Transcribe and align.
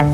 No 0.00 0.06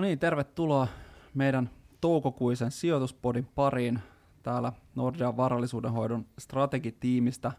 niin, 0.00 0.18
tervetuloa 0.18 0.88
meidän 1.34 1.70
toukokuisen 2.00 2.70
sijoituspodin 2.70 3.48
pariin. 3.54 3.98
Täällä 4.42 4.72
Nordean 4.94 5.36
varallisuudenhoidon 5.36 6.26
strategitiimistä 6.38 7.52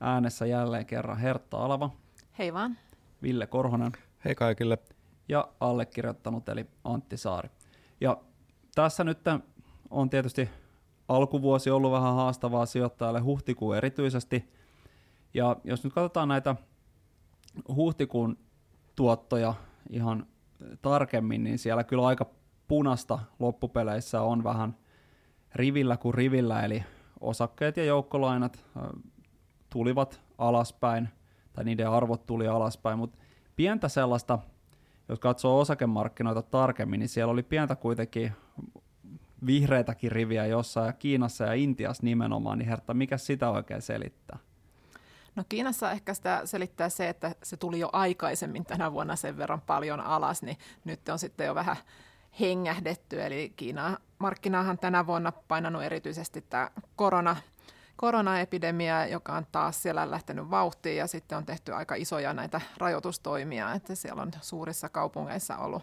äänessä 0.00 0.46
jälleen 0.46 0.86
kerran 0.86 1.18
Hertta 1.18 1.56
Alava. 1.64 1.90
Hei 2.38 2.54
vaan. 2.54 2.78
Ville 3.22 3.46
Korhonen. 3.46 3.92
Hei 4.24 4.34
kaikille. 4.34 4.78
Ja 5.28 5.48
allekirjoittanut 5.60 6.48
eli 6.48 6.66
Antti 6.84 7.16
Saari. 7.16 7.50
Ja 8.00 8.16
tässä 8.74 9.04
nyt 9.04 9.18
on 9.90 10.10
tietysti 10.10 10.48
alkuvuosi 11.08 11.70
ollut 11.70 11.92
vähän 11.92 12.14
haastavaa 12.14 12.66
sijoittajalle, 12.66 13.20
huhtikuu 13.20 13.72
erityisesti. 13.72 14.52
Ja 15.34 15.56
jos 15.64 15.84
nyt 15.84 15.92
katsotaan 15.92 16.28
näitä 16.28 16.56
huhtikuun 17.74 18.38
tuottoja 18.96 19.54
ihan 19.90 20.26
tarkemmin, 20.82 21.44
niin 21.44 21.58
siellä 21.58 21.84
kyllä 21.84 22.06
aika 22.06 22.26
punasta 22.68 23.18
loppupeleissä 23.38 24.22
on 24.22 24.44
vähän 24.44 24.76
rivillä 25.54 25.96
kuin 25.96 26.14
rivillä, 26.14 26.60
eli 26.60 26.84
osakkeet 27.20 27.76
ja 27.76 27.84
joukkolainat 27.84 28.64
tulivat 29.70 30.20
alaspäin, 30.38 31.08
tai 31.52 31.64
niiden 31.64 31.90
arvot 31.90 32.26
tuli 32.26 32.48
alaspäin, 32.48 32.98
mutta 32.98 33.18
pientä 33.56 33.88
sellaista, 33.88 34.38
jos 35.08 35.18
katsoo 35.18 35.60
osakemarkkinoita 35.60 36.42
tarkemmin, 36.42 37.00
niin 37.00 37.08
siellä 37.08 37.32
oli 37.32 37.42
pientä 37.42 37.76
kuitenkin 37.76 38.32
vihreitäkin 39.46 40.12
riviä 40.12 40.46
jossain, 40.46 40.94
Kiinassa 40.98 41.44
ja 41.44 41.52
Intiassa 41.52 42.02
nimenomaan, 42.02 42.58
niin 42.58 42.68
Hertta, 42.68 42.94
mikä 42.94 43.18
sitä 43.18 43.50
oikein 43.50 43.82
selittää? 43.82 44.38
No 45.36 45.44
Kiinassa 45.48 45.90
ehkä 45.90 46.14
sitä 46.14 46.40
selittää 46.44 46.88
se, 46.88 47.08
että 47.08 47.34
se 47.42 47.56
tuli 47.56 47.80
jo 47.80 47.90
aikaisemmin 47.92 48.64
tänä 48.64 48.92
vuonna 48.92 49.16
sen 49.16 49.36
verran 49.36 49.60
paljon 49.60 50.00
alas, 50.00 50.42
niin 50.42 50.56
nyt 50.84 51.08
on 51.08 51.18
sitten 51.18 51.46
jo 51.46 51.54
vähän 51.54 51.76
hengähdetty. 52.40 53.22
Eli 53.22 53.52
Kiinan 53.56 53.98
markkinaahan 54.18 54.78
tänä 54.78 55.06
vuonna 55.06 55.32
painanut 55.32 55.82
erityisesti 55.82 56.40
tämä 56.40 56.70
korona, 56.96 57.36
koronaepidemia, 57.96 59.06
joka 59.06 59.36
on 59.36 59.46
taas 59.52 59.82
siellä 59.82 60.10
lähtenyt 60.10 60.50
vauhtiin 60.50 60.96
ja 60.96 61.06
sitten 61.06 61.38
on 61.38 61.46
tehty 61.46 61.74
aika 61.74 61.94
isoja 61.94 62.32
näitä 62.32 62.60
rajoitustoimia, 62.76 63.72
että 63.72 63.94
siellä 63.94 64.22
on 64.22 64.30
suurissa 64.40 64.88
kaupungeissa 64.88 65.56
ollut 65.56 65.82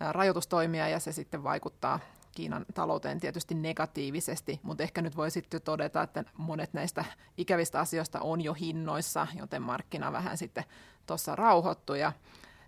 rajoitustoimia 0.00 0.88
ja 0.88 1.00
se 1.00 1.12
sitten 1.12 1.44
vaikuttaa 1.44 2.00
Kiinan 2.36 2.66
talouteen 2.74 3.20
tietysti 3.20 3.54
negatiivisesti, 3.54 4.60
mutta 4.62 4.82
ehkä 4.82 5.02
nyt 5.02 5.16
voi 5.16 5.30
sitten 5.30 5.62
todeta, 5.62 6.02
että 6.02 6.24
monet 6.38 6.72
näistä 6.72 7.04
ikävistä 7.36 7.80
asioista 7.80 8.20
on 8.20 8.40
jo 8.40 8.54
hinnoissa, 8.54 9.26
joten 9.34 9.62
markkina 9.62 10.12
vähän 10.12 10.38
sitten 10.38 10.64
tuossa 11.06 11.36
rauhoittu 11.36 11.94
ja 11.94 12.12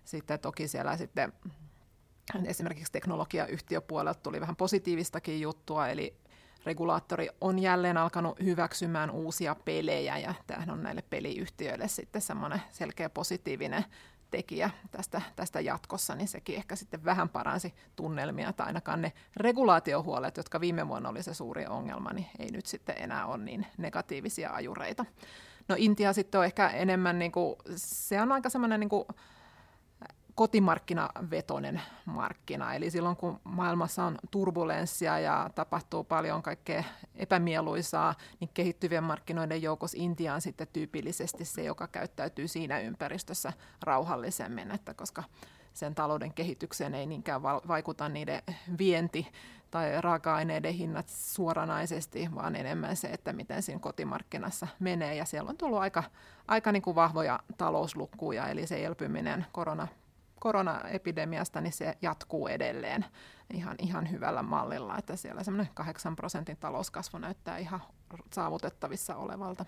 sitten 0.05 0.39
toki 0.39 0.67
siellä 0.67 0.97
sitten 0.97 1.33
esimerkiksi 2.45 2.91
teknologiayhtiöpuolelta 2.91 4.19
tuli 4.19 4.41
vähän 4.41 4.55
positiivistakin 4.55 5.41
juttua, 5.41 5.87
eli 5.87 6.15
regulaattori 6.65 7.29
on 7.41 7.59
jälleen 7.59 7.97
alkanut 7.97 8.39
hyväksymään 8.39 9.11
uusia 9.11 9.55
pelejä 9.55 10.17
ja 10.17 10.33
tämähän 10.47 10.69
on 10.69 10.83
näille 10.83 11.03
peliyhtiöille 11.09 11.87
sitten 11.87 12.21
semmoinen 12.21 12.61
selkeä 12.71 13.09
positiivinen 13.09 13.85
tekijä 14.31 14.69
tästä, 14.91 15.21
tästä 15.35 15.59
jatkossa, 15.59 16.15
niin 16.15 16.27
sekin 16.27 16.55
ehkä 16.55 16.75
sitten 16.75 17.05
vähän 17.05 17.29
paransi 17.29 17.73
tunnelmia, 17.95 18.53
tai 18.53 18.67
ainakaan 18.67 19.01
ne 19.01 19.13
regulaatiohuolet, 19.35 20.37
jotka 20.37 20.61
viime 20.61 20.87
vuonna 20.87 21.09
oli 21.09 21.23
se 21.23 21.33
suuri 21.33 21.65
ongelma, 21.65 22.13
niin 22.13 22.27
ei 22.39 22.51
nyt 22.51 22.65
sitten 22.65 22.95
enää 22.97 23.25
ole 23.25 23.37
niin 23.43 23.65
negatiivisia 23.77 24.53
ajureita. 24.53 25.05
No 25.67 25.75
Intia 25.77 26.13
sitten 26.13 26.39
on 26.39 26.45
ehkä 26.45 26.67
enemmän, 26.67 27.19
niin 27.19 27.31
kuin, 27.31 27.55
se 27.75 28.21
on 28.21 28.31
aika 28.31 28.49
semmoinen 28.49 28.79
niin 28.79 28.89
kuin, 28.89 29.05
kotimarkkinavetoinen 30.39 31.81
markkina. 32.05 32.73
Eli 32.73 32.89
silloin 32.91 33.15
kun 33.15 33.39
maailmassa 33.43 34.03
on 34.03 34.17
turbulenssia 34.31 35.19
ja 35.19 35.49
tapahtuu 35.55 36.03
paljon 36.03 36.41
kaikkea 36.41 36.83
epämieluisaa, 37.15 38.15
niin 38.39 38.49
kehittyvien 38.53 39.03
markkinoiden 39.03 39.61
joukossa 39.61 39.97
Intia 39.99 40.33
on 40.33 40.41
sitten 40.41 40.67
tyypillisesti 40.73 41.45
se, 41.45 41.63
joka 41.63 41.87
käyttäytyy 41.87 42.47
siinä 42.47 42.79
ympäristössä 42.79 43.53
rauhallisemmin, 43.83 44.71
että 44.71 44.93
koska 44.93 45.23
sen 45.73 45.95
talouden 45.95 46.33
kehitykseen 46.33 46.95
ei 46.95 47.05
niinkään 47.05 47.43
vaikuta 47.43 48.09
niiden 48.09 48.41
vienti 48.77 49.27
tai 49.71 50.01
raaka-aineiden 50.01 50.73
hinnat 50.73 51.09
suoranaisesti, 51.09 52.29
vaan 52.35 52.55
enemmän 52.55 52.95
se, 52.95 53.07
että 53.07 53.33
miten 53.33 53.63
siinä 53.63 53.79
kotimarkkinassa 53.79 54.67
menee. 54.79 55.15
Ja 55.15 55.25
siellä 55.25 55.49
on 55.49 55.57
tullut 55.57 55.79
aika, 55.79 56.03
aika 56.47 56.71
niin 56.71 56.81
kuin 56.81 56.95
vahvoja 56.95 57.39
talouslukuja, 57.57 58.47
eli 58.47 58.67
se 58.67 58.85
elpyminen 58.85 59.45
korona 59.51 59.87
koronaepidemiasta, 60.39 61.61
niin 61.61 61.73
se 61.73 61.97
jatkuu 62.01 62.47
edelleen 62.47 63.05
ihan, 63.53 63.75
ihan 63.79 64.11
hyvällä 64.11 64.43
mallilla, 64.43 64.97
että 64.97 65.15
siellä 65.15 65.43
semmoinen 65.43 65.73
8 65.73 66.15
prosentin 66.15 66.57
talouskasvu 66.57 67.17
näyttää 67.17 67.57
ihan 67.57 67.81
saavutettavissa 68.33 69.15
olevalta. 69.15 69.65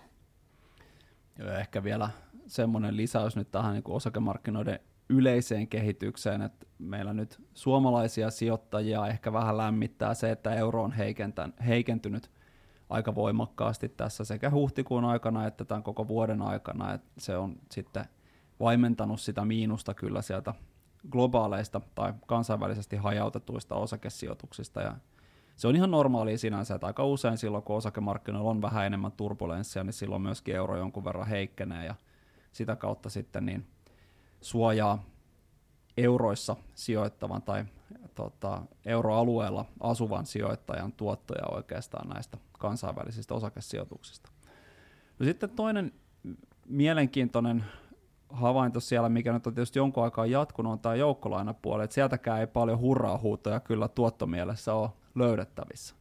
Ja 1.38 1.58
ehkä 1.58 1.84
vielä 1.84 2.10
semmoinen 2.46 2.96
lisäys 2.96 3.36
nyt 3.36 3.50
tähän 3.50 3.72
niin 3.72 3.82
kuin 3.82 3.96
osakemarkkinoiden 3.96 4.80
yleiseen 5.08 5.68
kehitykseen, 5.68 6.42
että 6.42 6.66
meillä 6.78 7.12
nyt 7.12 7.40
suomalaisia 7.54 8.30
sijoittajia 8.30 9.06
ehkä 9.06 9.32
vähän 9.32 9.56
lämmittää 9.56 10.14
se, 10.14 10.30
että 10.30 10.54
euro 10.54 10.82
on 10.82 10.94
heikentynyt 11.66 12.30
aika 12.90 13.14
voimakkaasti 13.14 13.88
tässä 13.88 14.24
sekä 14.24 14.50
huhtikuun 14.50 15.04
aikana 15.04 15.46
että 15.46 15.64
tämän 15.64 15.82
koko 15.82 16.08
vuoden 16.08 16.42
aikana, 16.42 16.94
että 16.94 17.10
se 17.18 17.36
on 17.36 17.56
sitten– 17.70 18.04
vaimentanut 18.60 19.20
sitä 19.20 19.44
miinusta 19.44 19.94
kyllä 19.94 20.22
sieltä 20.22 20.54
globaaleista 21.10 21.80
tai 21.94 22.14
kansainvälisesti 22.26 22.96
hajautetuista 22.96 23.74
osakesijoituksista. 23.74 24.80
Ja 24.80 24.96
se 25.56 25.68
on 25.68 25.76
ihan 25.76 25.90
normaalia 25.90 26.38
sinänsä, 26.38 26.74
että 26.74 26.86
aika 26.86 27.04
usein 27.04 27.38
silloin, 27.38 27.62
kun 27.62 27.76
osakemarkkinoilla 27.76 28.50
on 28.50 28.62
vähän 28.62 28.86
enemmän 28.86 29.12
turbulenssia, 29.12 29.84
niin 29.84 29.92
silloin 29.92 30.22
myöskin 30.22 30.56
euro 30.56 30.76
jonkun 30.76 31.04
verran 31.04 31.26
heikkenee 31.26 31.86
ja 31.86 31.94
sitä 32.52 32.76
kautta 32.76 33.10
sitten 33.10 33.46
niin 33.46 33.66
suojaa 34.40 35.04
euroissa 35.96 36.56
sijoittavan 36.74 37.42
tai 37.42 37.64
tota, 38.14 38.62
euroalueella 38.86 39.64
asuvan 39.80 40.26
sijoittajan 40.26 40.92
tuottoja 40.92 41.46
oikeastaan 41.46 42.08
näistä 42.08 42.38
kansainvälisistä 42.58 43.34
osakesijoituksista. 43.34 44.30
No 45.18 45.26
sitten 45.26 45.50
toinen 45.50 45.92
mielenkiintoinen 46.66 47.64
havainto 48.32 48.80
siellä, 48.80 49.08
mikä 49.08 49.32
nyt 49.32 49.46
on 49.46 49.54
tietysti 49.54 49.78
jonkun 49.78 50.04
aikaa 50.04 50.26
jatkunut, 50.26 50.72
on 50.72 50.78
tämä 50.78 50.94
joukkolainapuoli, 50.94 51.84
että 51.84 51.94
sieltäkään 51.94 52.40
ei 52.40 52.46
paljon 52.46 52.80
hurraa 52.80 53.18
huutoja 53.18 53.60
kyllä 53.60 53.88
tuottomielessä 53.88 54.74
ole 54.74 54.90
löydettävissä. 55.14 55.94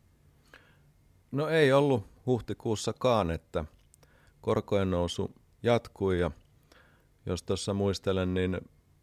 No 1.31 1.47
ei 1.47 1.74
ollut 1.74 2.08
huhtikuussakaan, 2.25 3.31
että 3.31 3.66
korkojen 4.42 4.92
nousu 4.92 5.31
jatkui 5.64 6.19
ja 6.19 6.31
jos 7.25 7.44
tuossa 7.44 7.74
muistelen, 7.74 8.34
niin 8.34 8.58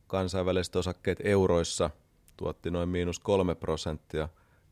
kansainväliset 0.07 0.77
osakkeet 0.77 1.19
euroissa 1.25 1.91
tuotti 2.37 2.71
noin 2.71 2.89
miinus 2.89 3.21
kolme 3.21 3.55
prosenttia, 3.55 4.29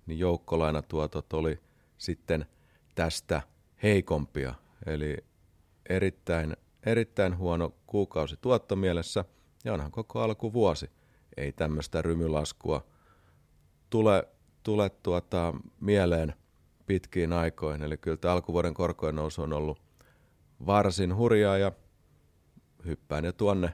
niin 0.06 0.18
joukkolainatuotot 0.18 1.32
oli 1.32 1.60
sitten 1.98 2.46
tästä 2.94 3.42
heikompia. 3.82 4.54
Eli 4.86 5.16
erittäin 5.88 6.56
Erittäin 6.86 7.38
huono 7.38 7.74
kuukausi 7.86 8.36
tuottomielessä 8.40 9.24
ja 9.64 9.72
onhan 9.72 9.90
koko 9.90 10.20
alkuvuosi. 10.20 10.90
Ei 11.36 11.52
tämmöistä 11.52 12.02
rymylaskua 12.02 12.86
tule, 13.90 14.28
tule 14.62 14.90
tuota 14.90 15.54
mieleen 15.80 16.34
pitkiin 16.86 17.32
aikoihin. 17.32 17.82
Eli 17.82 17.96
kyllä 17.96 18.16
tämä 18.16 18.34
alkuvuoden 18.34 18.74
korkojen 18.74 19.14
nousu 19.16 19.42
on 19.42 19.52
ollut 19.52 19.82
varsin 20.66 21.16
hurjaa 21.16 21.58
ja 21.58 21.72
hyppään 22.86 23.24
jo 23.24 23.32
tuonne 23.32 23.72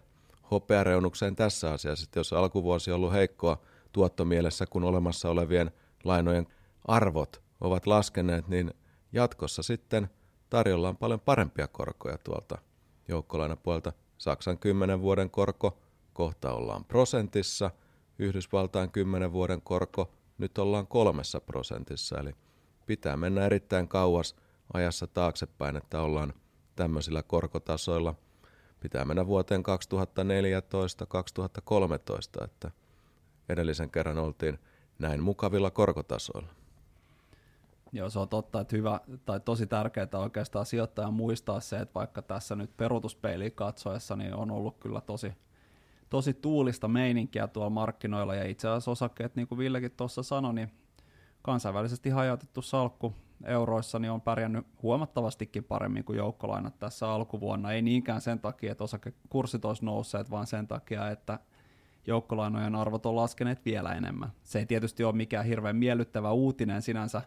hopeareunukseen 0.50 1.36
tässä 1.36 1.72
asiassa. 1.72 2.04
Että 2.04 2.20
jos 2.20 2.32
alkuvuosi 2.32 2.90
on 2.90 2.96
ollut 2.96 3.12
heikkoa 3.12 3.62
tuottomielessä, 3.92 4.66
kun 4.66 4.84
olemassa 4.84 5.30
olevien 5.30 5.70
lainojen 6.04 6.46
arvot 6.84 7.42
ovat 7.60 7.86
laskeneet, 7.86 8.48
niin 8.48 8.74
jatkossa 9.12 9.62
sitten 9.62 10.10
tarjolla 10.50 10.88
on 10.88 10.96
paljon 10.96 11.20
parempia 11.20 11.68
korkoja 11.68 12.18
tuolta 12.18 12.71
joukkolainapuolta. 13.08 13.92
Saksan 14.18 14.58
10 14.58 15.00
vuoden 15.00 15.30
korko, 15.30 15.78
kohta 16.12 16.52
ollaan 16.52 16.84
prosentissa, 16.84 17.70
Yhdysvaltain 18.18 18.90
10 18.90 19.32
vuoden 19.32 19.62
korko, 19.62 20.12
nyt 20.38 20.58
ollaan 20.58 20.86
kolmessa 20.86 21.40
prosentissa, 21.40 22.18
eli 22.20 22.34
pitää 22.86 23.16
mennä 23.16 23.46
erittäin 23.46 23.88
kauas 23.88 24.36
ajassa 24.72 25.06
taaksepäin, 25.06 25.76
että 25.76 26.00
ollaan 26.00 26.34
tämmöisillä 26.76 27.22
korkotasoilla. 27.22 28.14
Pitää 28.80 29.04
mennä 29.04 29.26
vuoteen 29.26 29.62
2014-2013, 32.40 32.44
että 32.44 32.70
edellisen 33.48 33.90
kerran 33.90 34.18
oltiin 34.18 34.58
näin 34.98 35.22
mukavilla 35.22 35.70
korkotasoilla. 35.70 36.61
Joo, 37.92 38.10
se 38.10 38.18
on 38.18 38.28
totta, 38.28 38.60
että 38.60 38.76
hyvä 38.76 39.00
tai 39.24 39.40
tosi 39.40 39.66
tärkeää 39.66 40.08
oikeastaan 40.14 40.66
sijoittaja 40.66 41.10
muistaa 41.10 41.60
se, 41.60 41.78
että 41.78 41.94
vaikka 41.94 42.22
tässä 42.22 42.56
nyt 42.56 42.76
peruutuspeiliin 42.76 43.52
katsoessa, 43.52 44.16
niin 44.16 44.34
on 44.34 44.50
ollut 44.50 44.78
kyllä 44.78 45.00
tosi, 45.00 45.32
tosi 46.10 46.34
tuulista 46.34 46.88
meininkiä 46.88 47.48
tuolla 47.48 47.70
markkinoilla, 47.70 48.34
ja 48.34 48.48
itse 48.48 48.68
asiassa 48.68 48.90
osakkeet, 48.90 49.36
niin 49.36 49.48
kuin 49.48 49.58
Villekin 49.58 49.90
tuossa 49.90 50.22
sanoi, 50.22 50.54
niin 50.54 50.70
kansainvälisesti 51.42 52.10
hajautettu 52.10 52.62
salkku 52.62 53.14
euroissa 53.44 53.98
niin 53.98 54.10
on 54.10 54.20
pärjännyt 54.20 54.66
huomattavastikin 54.82 55.64
paremmin 55.64 56.04
kuin 56.04 56.16
joukkolainat 56.16 56.78
tässä 56.78 57.10
alkuvuonna. 57.10 57.72
Ei 57.72 57.82
niinkään 57.82 58.20
sen 58.20 58.38
takia, 58.38 58.72
että 58.72 58.84
osakekurssit 58.84 59.64
olisi 59.64 59.84
nousseet, 59.84 60.30
vaan 60.30 60.46
sen 60.46 60.68
takia, 60.68 61.10
että 61.10 61.38
joukkolainojen 62.06 62.74
arvot 62.74 63.06
on 63.06 63.16
laskeneet 63.16 63.64
vielä 63.64 63.92
enemmän. 63.92 64.32
Se 64.42 64.58
ei 64.58 64.66
tietysti 64.66 65.04
ole 65.04 65.14
mikään 65.14 65.44
hirveän 65.44 65.76
miellyttävä 65.76 66.32
uutinen 66.32 66.82
sinänsä 66.82 67.22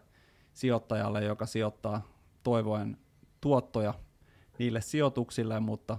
sijoittajalle, 0.56 1.24
joka 1.24 1.46
sijoittaa 1.46 2.02
toivoen 2.42 2.96
tuottoja 3.40 3.94
niille 4.58 4.80
sijoituksille, 4.80 5.60
mutta 5.60 5.98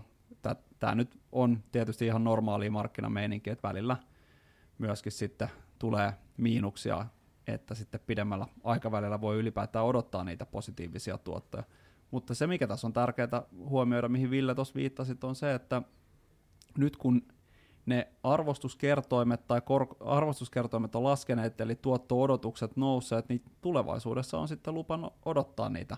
tämä 0.80 0.96
nyt 0.96 1.20
on 1.32 1.64
tietysti 1.72 2.06
ihan 2.06 2.24
normaali 2.24 2.70
markkinameininki, 2.70 3.50
että 3.50 3.68
välillä 3.68 3.98
myöskin 4.78 5.12
sitten 5.12 5.50
tulee 5.80 6.14
miinuksia 6.38 7.06
että 7.48 7.76
sitten 7.76 8.00
pidemmällä 8.08 8.48
aikavälillä 8.64 9.22
voi 9.22 9.38
ylipäätään 9.38 9.86
odottaa 9.86 10.24
niitä 10.24 10.46
positiivisia 10.46 11.18
tuottoja. 11.18 11.64
Mutta 12.12 12.36
se, 12.36 12.48
mikä 12.48 12.68
tässä 12.68 12.88
on 12.88 12.94
tärkeää 12.94 13.44
huomioida, 13.58 14.10
mihin 14.10 14.32
Ville 14.32 14.56
tuossa 14.56 14.76
viittasit, 14.76 15.24
on 15.24 15.36
se, 15.36 15.54
että 15.54 15.82
nyt 16.78 16.98
kun 16.98 17.22
ne 17.88 18.08
arvostuskertoimet 18.24 19.48
tai 19.48 19.62
kor- 19.62 19.96
arvostuskertoimet 20.00 20.96
on 20.96 21.04
laskeneet, 21.04 21.62
eli 21.62 21.76
tuotto-odotukset 21.76 22.78
nousseet, 22.78 23.30
niin 23.30 23.44
tulevaisuudessa 23.62 24.38
on 24.38 24.48
sitten 24.48 24.74
lupa 24.74 25.12
odottaa 25.26 25.70
niitä 25.70 25.98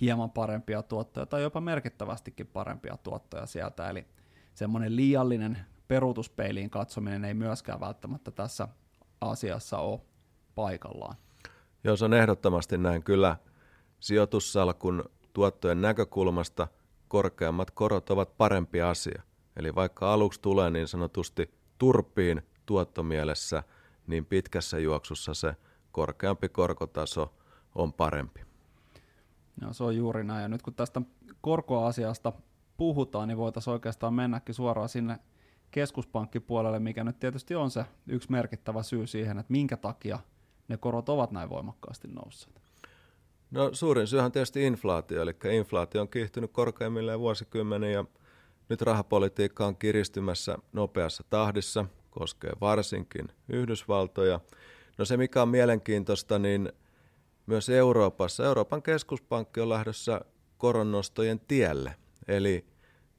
hieman 0.00 0.30
parempia 0.30 0.82
tuottoja 0.82 1.26
tai 1.26 1.42
jopa 1.42 1.60
merkittävästikin 1.60 2.46
parempia 2.46 2.96
tuottoja 3.02 3.46
sieltä. 3.46 3.90
Eli 3.90 4.06
semmoinen 4.54 4.96
liiallinen 4.96 5.58
peruutuspeiliin 5.88 6.70
katsominen 6.70 7.24
ei 7.24 7.34
myöskään 7.34 7.80
välttämättä 7.80 8.30
tässä 8.30 8.68
asiassa 9.20 9.78
ole 9.78 10.00
paikallaan. 10.54 11.16
Joo, 11.84 11.96
se 11.96 12.04
on 12.04 12.14
ehdottomasti 12.14 12.78
näin. 12.78 13.02
Kyllä 13.02 13.36
sijoitussalkun 14.00 15.04
tuottojen 15.32 15.80
näkökulmasta 15.80 16.68
korkeammat 17.08 17.70
korot 17.70 18.10
ovat 18.10 18.36
parempi 18.36 18.82
asia. 18.82 19.22
Eli 19.60 19.74
vaikka 19.74 20.12
aluksi 20.12 20.40
tulee 20.40 20.70
niin 20.70 20.88
sanotusti 20.88 21.50
turpiin 21.78 22.42
tuottomielessä, 22.66 23.62
niin 24.06 24.26
pitkässä 24.26 24.78
juoksussa 24.78 25.34
se 25.34 25.56
korkeampi 25.92 26.48
korkotaso 26.48 27.34
on 27.74 27.92
parempi. 27.92 28.40
Joo, 29.60 29.72
se 29.72 29.84
on 29.84 29.96
juuri 29.96 30.24
näin. 30.24 30.42
Ja 30.42 30.48
nyt 30.48 30.62
kun 30.62 30.74
tästä 30.74 31.02
korkoasiasta 31.40 32.32
puhutaan, 32.76 33.28
niin 33.28 33.38
voitaisiin 33.38 33.72
oikeastaan 33.72 34.14
mennäkin 34.14 34.54
suoraan 34.54 34.88
sinne 34.88 35.18
keskuspankkipuolelle, 35.70 36.78
mikä 36.78 37.04
nyt 37.04 37.18
tietysti 37.18 37.54
on 37.54 37.70
se 37.70 37.84
yksi 38.06 38.30
merkittävä 38.30 38.82
syy 38.82 39.06
siihen, 39.06 39.38
että 39.38 39.52
minkä 39.52 39.76
takia– 39.76 40.18
ne 40.70 40.76
korot 40.76 41.08
ovat 41.08 41.30
näin 41.30 41.50
voimakkaasti 41.50 42.08
nousseet? 42.08 42.60
No 43.50 43.70
suurin 43.72 44.06
syy 44.06 44.18
on 44.20 44.32
tietysti 44.32 44.64
inflaatio, 44.64 45.22
eli 45.22 45.34
inflaatio 45.52 46.00
on 46.00 46.08
kiihtynyt 46.08 46.52
korkeimmilleen 46.52 47.20
vuosikymmenen 47.20 47.92
ja 47.92 48.04
nyt 48.70 48.82
rahapolitiikka 48.82 49.66
on 49.66 49.76
kiristymässä 49.76 50.58
nopeassa 50.72 51.24
tahdissa, 51.30 51.84
koskee 52.10 52.52
varsinkin 52.60 53.28
Yhdysvaltoja. 53.48 54.40
No 54.98 55.04
se 55.04 55.16
mikä 55.16 55.42
on 55.42 55.48
mielenkiintoista, 55.48 56.38
niin 56.38 56.72
myös 57.46 57.68
Euroopassa, 57.68 58.44
Euroopan 58.44 58.82
keskuspankki 58.82 59.60
on 59.60 59.68
lähdössä 59.68 60.20
koronnostojen 60.58 61.40
tielle. 61.40 61.94
Eli 62.28 62.66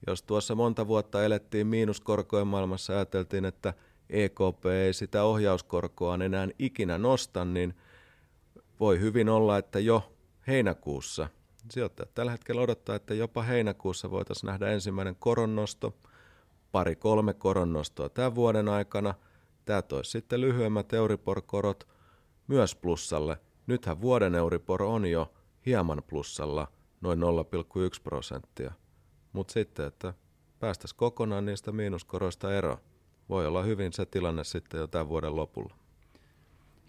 jos 0.07 0.23
tuossa 0.23 0.55
monta 0.55 0.87
vuotta 0.87 1.23
elettiin 1.23 1.67
miinuskorkojen 1.67 2.47
maailmassa, 2.47 2.93
ajateltiin, 2.93 3.45
että– 3.45 3.73
EKP 4.11 4.65
ei 4.65 4.93
sitä 4.93 5.23
ohjauskorkoa 5.23 6.15
enää 6.15 6.47
ikinä 6.59 6.97
nosta, 6.97 7.45
niin 7.45 7.73
voi 8.79 8.99
hyvin 8.99 9.29
olla, 9.29 9.57
että 9.57 9.79
jo 9.79 10.13
heinäkuussa, 10.47 11.27
sijoittajat 11.71 12.13
tällä 12.13 12.31
hetkellä 12.31 12.61
odottaa, 12.61 12.95
että 12.95 13.13
jopa 13.13 13.43
heinäkuussa 13.43 14.11
voitaisiin 14.11 14.47
nähdä 14.47 14.67
ensimmäinen 14.67 15.15
koronnosto, 15.19 15.97
pari-kolme 16.71 17.33
koronnostoa 17.33 18.09
tämän 18.09 18.35
vuoden 18.35 18.67
aikana. 18.67 19.13
Tämä 19.65 19.81
toisi 19.81 20.11
sitten 20.11 20.41
lyhyemmät 20.41 20.93
Euribor-korot 20.93 21.87
myös 22.47 22.75
plussalle. 22.75 23.37
Nythän 23.67 24.01
vuoden 24.01 24.35
Euribor 24.35 24.83
on 24.83 25.05
jo 25.05 25.33
hieman 25.65 26.03
plussalla, 26.07 26.67
noin 27.01 27.19
0,1 27.19 27.25
prosenttia. 28.03 28.71
Mutta 29.33 29.53
sitten, 29.53 29.85
että 29.85 30.13
päästäisiin 30.59 30.97
kokonaan 30.97 31.45
niistä 31.45 31.71
miinuskoroista 31.71 32.53
eroon 32.53 32.77
voi 33.29 33.47
olla 33.47 33.63
hyvin 33.63 33.93
se 33.93 34.05
tilanne 34.05 34.43
sitten 34.43 34.79
jo 34.79 34.87
tämän 34.87 35.09
vuoden 35.09 35.35
lopulla. 35.35 35.80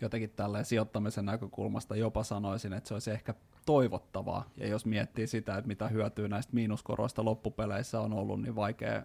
Jotenkin 0.03 0.31
tälleen 0.31 0.65
sijoittamisen 0.65 1.25
näkökulmasta 1.25 1.97
jopa 1.97 2.25
sanoisin, 2.25 2.73
että 2.73 2.89
se 2.89 2.95
olisi 2.95 3.11
ehkä 3.11 3.35
toivottavaa. 3.67 4.51
Ja 4.57 4.67
jos 4.67 4.87
miettii 4.87 5.27
sitä, 5.27 5.57
että 5.57 5.69
mitä 5.69 5.89
hyötyä 5.89 6.29
näistä 6.29 6.55
miinuskoroista 6.55 7.25
loppupeleissä 7.25 8.01
on 8.01 8.13
ollut, 8.13 8.43
niin 8.43 8.57
vaikea, 8.57 9.03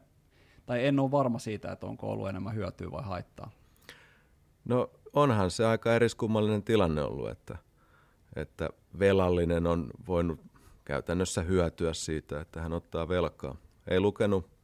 tai 0.65 0.85
en 0.85 0.99
ole 0.99 1.11
varma 1.11 1.39
siitä, 1.39 1.71
että 1.71 1.85
onko 1.85 2.11
ollut 2.11 2.29
enemmän 2.29 2.55
hyötyä 2.55 2.91
vai 2.91 3.03
haittaa. 3.03 3.51
No 4.65 4.89
onhan 5.13 5.51
se 5.51 5.65
aika 5.65 5.95
eriskummallinen 5.95 6.63
tilanne 6.63 7.01
ollut, 7.01 7.29
että, 7.29 7.57
että 8.35 8.69
velallinen 8.99 9.67
on 9.67 9.89
voinut 10.07 10.39
käytännössä 10.85 11.41
hyötyä 11.41 11.93
siitä, 11.93 12.41
että 12.41 12.61
hän 12.61 12.73
ottaa 12.73 13.07
velkaa. 13.07 13.55
Ei 13.87 13.99
lukenut 13.99 14.56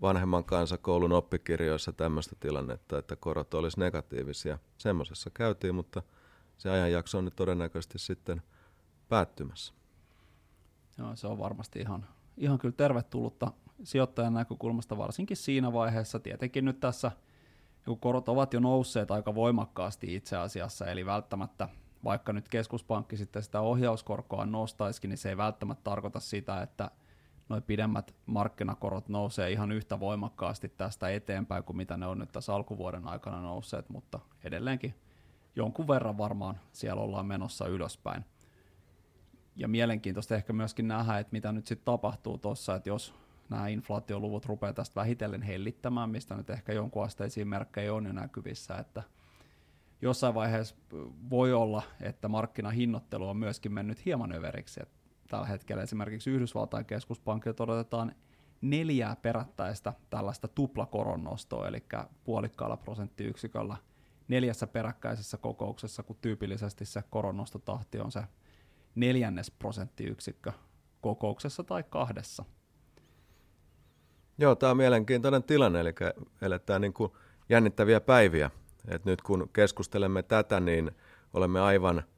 vanhemman 0.00 0.44
kansakoulun 0.44 1.12
oppikirjoissa 1.12 1.92
tämmöistä 1.92 2.36
tilannetta, 2.40 2.98
että 2.98 3.16
korot 3.16 3.54
olisi 3.54 3.80
negatiivisia. 3.80 4.58
Semmoisessa 4.78 5.30
käytiin, 5.30 5.74
mutta 5.74 6.02
se 6.56 6.70
ajanjakso 6.70 7.18
on 7.18 7.24
nyt 7.24 7.36
todennäköisesti 7.36 7.98
sitten 7.98 8.42
päättymässä. 9.08 9.74
Joo, 10.98 11.16
se 11.16 11.26
on 11.26 11.38
varmasti 11.38 11.78
ihan, 11.78 12.06
ihan 12.36 12.58
kyllä 12.58 12.74
tervetullutta 12.76 13.52
sijoittajan 13.84 14.34
näkökulmasta, 14.34 14.98
varsinkin 14.98 15.36
siinä 15.36 15.72
vaiheessa. 15.72 16.20
Tietenkin 16.20 16.64
nyt 16.64 16.80
tässä, 16.80 17.12
kun 17.84 18.00
korot 18.00 18.28
ovat 18.28 18.52
jo 18.52 18.60
nousseet 18.60 19.10
aika 19.10 19.34
voimakkaasti 19.34 20.14
itse 20.14 20.36
asiassa, 20.36 20.86
eli 20.86 21.06
välttämättä 21.06 21.68
vaikka 22.04 22.32
nyt 22.32 22.48
keskuspankki 22.48 23.16
sitten 23.16 23.42
sitä 23.42 23.60
ohjauskorkoa 23.60 24.46
nostaisikin, 24.46 25.08
niin 25.08 25.18
se 25.18 25.28
ei 25.28 25.36
välttämättä 25.36 25.84
tarkoita 25.84 26.20
sitä, 26.20 26.62
että– 26.62 26.90
noin 27.48 27.62
pidemmät 27.62 28.14
markkinakorot 28.26 29.08
nousee 29.08 29.50
ihan 29.50 29.72
yhtä 29.72 30.00
voimakkaasti 30.00 30.68
tästä 30.68 31.08
eteenpäin 31.08 31.64
kuin 31.64 31.76
mitä 31.76 31.96
ne 31.96 32.06
on 32.06 32.18
nyt 32.18 32.32
tässä 32.32 32.54
alkuvuoden 32.54 33.08
aikana 33.08 33.40
nousseet, 33.40 33.88
mutta 33.88 34.20
edelleenkin 34.44 34.94
jonkun 35.56 35.88
verran 35.88 36.18
varmaan 36.18 36.60
siellä 36.72 37.02
ollaan 37.02 37.26
menossa 37.26 37.66
ylöspäin. 37.66 38.24
Ja 39.56 39.68
mielenkiintoista 39.68 40.34
ehkä 40.34 40.52
myöskin 40.52 40.88
nähdä, 40.88 41.18
että 41.18 41.32
mitä 41.32 41.52
nyt 41.52 41.66
sitten 41.66 41.84
tapahtuu 41.84 42.38
tuossa, 42.38 42.74
että 42.74 42.88
jos 42.88 43.14
nämä 43.48 43.68
inflaatioluvut 43.68 44.46
rupeaa 44.46 44.72
tästä 44.72 45.00
vähitellen 45.00 45.42
hellittämään, 45.42 46.10
mistä 46.10 46.34
nyt 46.34 46.50
ehkä 46.50 46.72
jonkun 46.72 47.04
asteisiin 47.04 47.48
merkkejä 47.48 47.94
on 47.94 48.06
jo 48.06 48.12
näkyvissä, 48.12 48.76
että 48.76 49.02
jossain 50.02 50.34
vaiheessa 50.34 50.76
voi 51.30 51.52
olla, 51.52 51.82
että 52.00 52.28
markkinahinnoittelu 52.28 53.28
on 53.28 53.36
myöskin 53.36 53.72
mennyt 53.72 54.04
hieman 54.04 54.32
överiksi, 54.32 54.80
että 54.82 54.95
tällä 55.26 55.46
hetkellä 55.46 55.82
esimerkiksi 55.82 56.30
Yhdysvaltain 56.30 56.84
keskuspankilta 56.84 57.62
odotetaan 57.62 58.14
neljää 58.60 59.16
perättäistä 59.16 59.92
tällaista 60.10 60.48
tuplakoronnostoa, 60.48 61.68
eli 61.68 61.84
puolikkaalla 62.24 62.76
prosenttiyksiköllä 62.76 63.76
neljässä 64.28 64.66
peräkkäisessä 64.66 65.36
kokouksessa, 65.36 66.02
kun 66.02 66.16
tyypillisesti 66.20 66.84
se 66.84 67.02
koronnostotahti 67.10 67.98
on 67.98 68.12
se 68.12 68.22
neljännes 68.94 69.50
prosenttiyksikkö 69.50 70.52
kokouksessa 71.00 71.64
tai 71.64 71.84
kahdessa. 71.90 72.44
Joo, 74.38 74.54
tämä 74.54 74.70
on 74.70 74.76
mielenkiintoinen 74.76 75.42
tilanne, 75.42 75.80
eli 75.80 75.94
eletään 76.42 76.80
niin 76.80 76.92
kuin 76.92 77.12
jännittäviä 77.48 78.00
päiviä. 78.00 78.50
Et 78.88 79.04
nyt 79.04 79.22
kun 79.22 79.50
keskustelemme 79.52 80.22
tätä, 80.22 80.60
niin 80.60 80.90
olemme 81.34 81.60
aivan– 81.60 82.02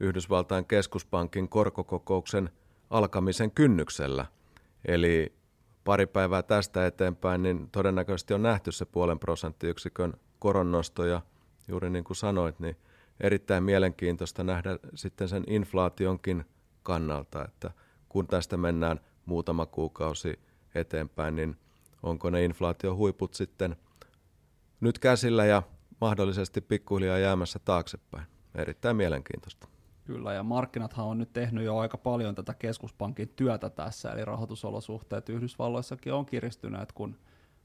Yhdysvaltain 0.00 0.64
keskuspankin 0.64 1.48
korkokokouksen 1.48 2.50
alkamisen 2.90 3.50
kynnyksellä. 3.50 4.26
Eli 4.84 5.32
pari 5.84 6.06
päivää 6.06 6.42
tästä 6.42 6.86
eteenpäin, 6.86 7.42
niin 7.42 7.70
todennäköisesti 7.70 8.34
on 8.34 8.42
nähty 8.42 8.72
se 8.72 8.84
puolen 8.84 9.18
prosenttiyksikön 9.18 10.14
koronnosto 10.38 11.04
ja 11.04 11.22
juuri 11.68 11.90
niin 11.90 12.04
kuin 12.04 12.16
sanoit, 12.16 12.60
niin 12.60 12.76
erittäin 13.20 13.64
mielenkiintoista 13.64 14.44
nähdä 14.44 14.78
sitten 14.94 15.28
sen 15.28 15.44
inflaationkin 15.46 16.44
kannalta, 16.82 17.44
että 17.44 17.70
kun 18.08 18.26
tästä 18.26 18.56
mennään 18.56 19.00
muutama 19.26 19.66
kuukausi 19.66 20.40
eteenpäin, 20.74 21.36
niin 21.36 21.56
onko 22.02 22.30
ne 22.30 22.44
inflaatiohuiput 22.44 23.34
sitten 23.34 23.76
nyt 24.80 24.98
käsillä 24.98 25.44
ja 25.44 25.62
mahdollisesti 26.00 26.60
pikkuhiljaa 26.60 27.18
jäämässä 27.18 27.58
taaksepäin. 27.58 28.26
Erittäin 28.54 28.96
mielenkiintoista. 28.96 29.68
Kyllä, 30.08 30.32
ja 30.32 30.42
markkinathan 30.42 31.06
on 31.06 31.18
nyt 31.18 31.32
tehnyt 31.32 31.64
jo 31.64 31.78
aika 31.78 31.98
paljon 31.98 32.34
tätä 32.34 32.54
keskuspankin 32.54 33.28
työtä 33.28 33.70
tässä, 33.70 34.10
eli 34.10 34.24
rahoitusolosuhteet 34.24 35.28
Yhdysvalloissakin 35.28 36.12
on 36.12 36.26
kiristyneet, 36.26 36.92
kun 36.92 37.16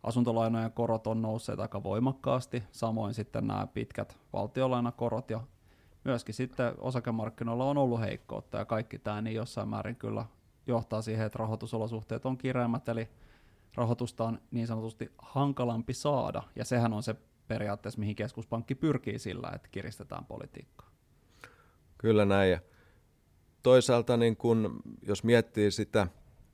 asuntolainojen 0.04 0.72
korot 0.72 1.08
on 1.08 1.22
nousseet 1.22 1.60
aika 1.60 1.84
voimakkaasti, 1.84 2.64
samoin 2.72 3.14
sitten 3.14 3.48
nämä 3.48 3.68
pitkät 3.68 4.18
valtiolainakorot 4.34 5.30
ja 5.30 5.42
myöskin 6.04 6.36
sitten 6.36 6.74
osakemarkkinoilla 6.78 7.66
on 7.66 7.78
ollut 7.78 8.00
heikkoutta 8.00 8.58
ja 8.58 8.66
kaikki 8.66 9.00
tämä 9.00 9.22
niin 9.22 9.36
jossain 9.36 9.70
määrin 9.70 9.96
kyllä 9.96 10.26
johtaa 10.68 11.02
siihen, 11.02 11.26
että 11.26 11.40
rahoitusolosuhteet 11.40 12.26
on 12.26 12.38
kireämmät, 12.38 12.90
eli 12.90 13.10
rahoitusta 13.76 14.24
on 14.24 14.42
niin 14.52 14.68
sanotusti 14.68 15.12
hankalampi 15.18 15.94
saada, 15.94 16.44
ja 16.56 16.66
sehän 16.66 16.94
on 16.94 17.04
se 17.04 17.16
periaatteessa, 17.48 18.00
mihin 18.00 18.16
keskuspankki 18.16 18.76
pyrkii 18.76 19.20
sillä, 19.20 19.52
että 19.56 19.70
kiristetään 19.72 20.26
politiikkaa. 20.26 20.93
Kyllä 22.04 22.26
näin, 22.26 22.52
ja 22.52 22.60
toisaalta 23.64 24.18
niin 24.18 24.38
kun, 24.38 24.82
jos 25.08 25.24
miettii 25.24 25.72
sitä 25.72 26.08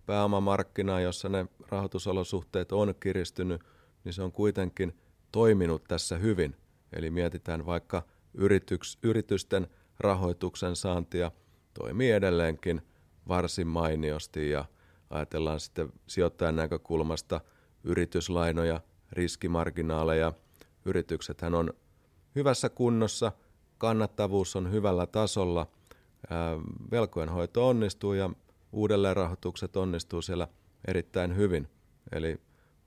pääomamarkkinaa, 0.06 1.01
jossa 1.01 1.29
ne 1.29 1.46
rahoitusolosuhteet 1.70 2.72
on 2.72 2.96
kiristynyt, 3.00 3.62
niin 4.03 4.13
se 4.13 4.22
on 4.22 4.32
kuitenkin 4.32 5.00
toiminut 5.32 5.84
tässä 5.84 6.18
hyvin. 6.18 6.56
Eli 6.94 7.10
mietitään 7.10 7.65
vaikka 7.65 8.03
yrityks, 8.34 8.98
yritysten 9.03 9.68
rahoituksen 10.00 10.75
saantia, 10.75 11.32
toimii 11.74 12.12
edelleenkin 12.12 12.82
varsin 13.27 13.68
mainiosti 13.68 14.50
ja 14.50 14.65
ajatellaan 15.10 15.60
sitten 15.60 15.94
sijoittajan 16.08 16.56
näkökulmasta 16.56 17.41
yrityslainoja, 17.84 18.82
riskimarginaaleja. 19.12 20.34
Yrityksethän 20.86 21.56
on 21.56 21.74
hyvässä 22.36 22.70
kunnossa, 22.70 23.32
kannattavuus 23.80 24.56
on 24.56 24.72
hyvällä 24.72 25.08
tasolla, 25.08 25.68
velkojen 26.92 27.30
hoito 27.30 27.68
onnistuu 27.68 28.14
ja 28.14 28.30
uudelleenrahoitukset 28.72 29.78
onnistuu 29.78 30.22
siellä 30.22 30.48
erittäin 30.88 31.36
hyvin. 31.36 31.68
Eli 32.12 32.42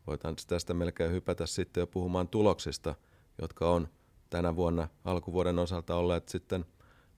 voitaan 0.06 0.36
tästä 0.46 0.74
melkein 0.74 1.12
hypätä 1.12 1.46
sitten 1.46 1.80
jo 1.80 1.86
puhumaan 1.86 2.28
tuloksista, 2.28 2.94
jotka 3.40 3.70
on 3.70 3.88
tänä 4.30 4.56
vuonna 4.56 4.88
alkuvuoden 5.04 5.58
osalta 5.58 5.96
olleet 5.96 6.28
sitten 6.28 6.64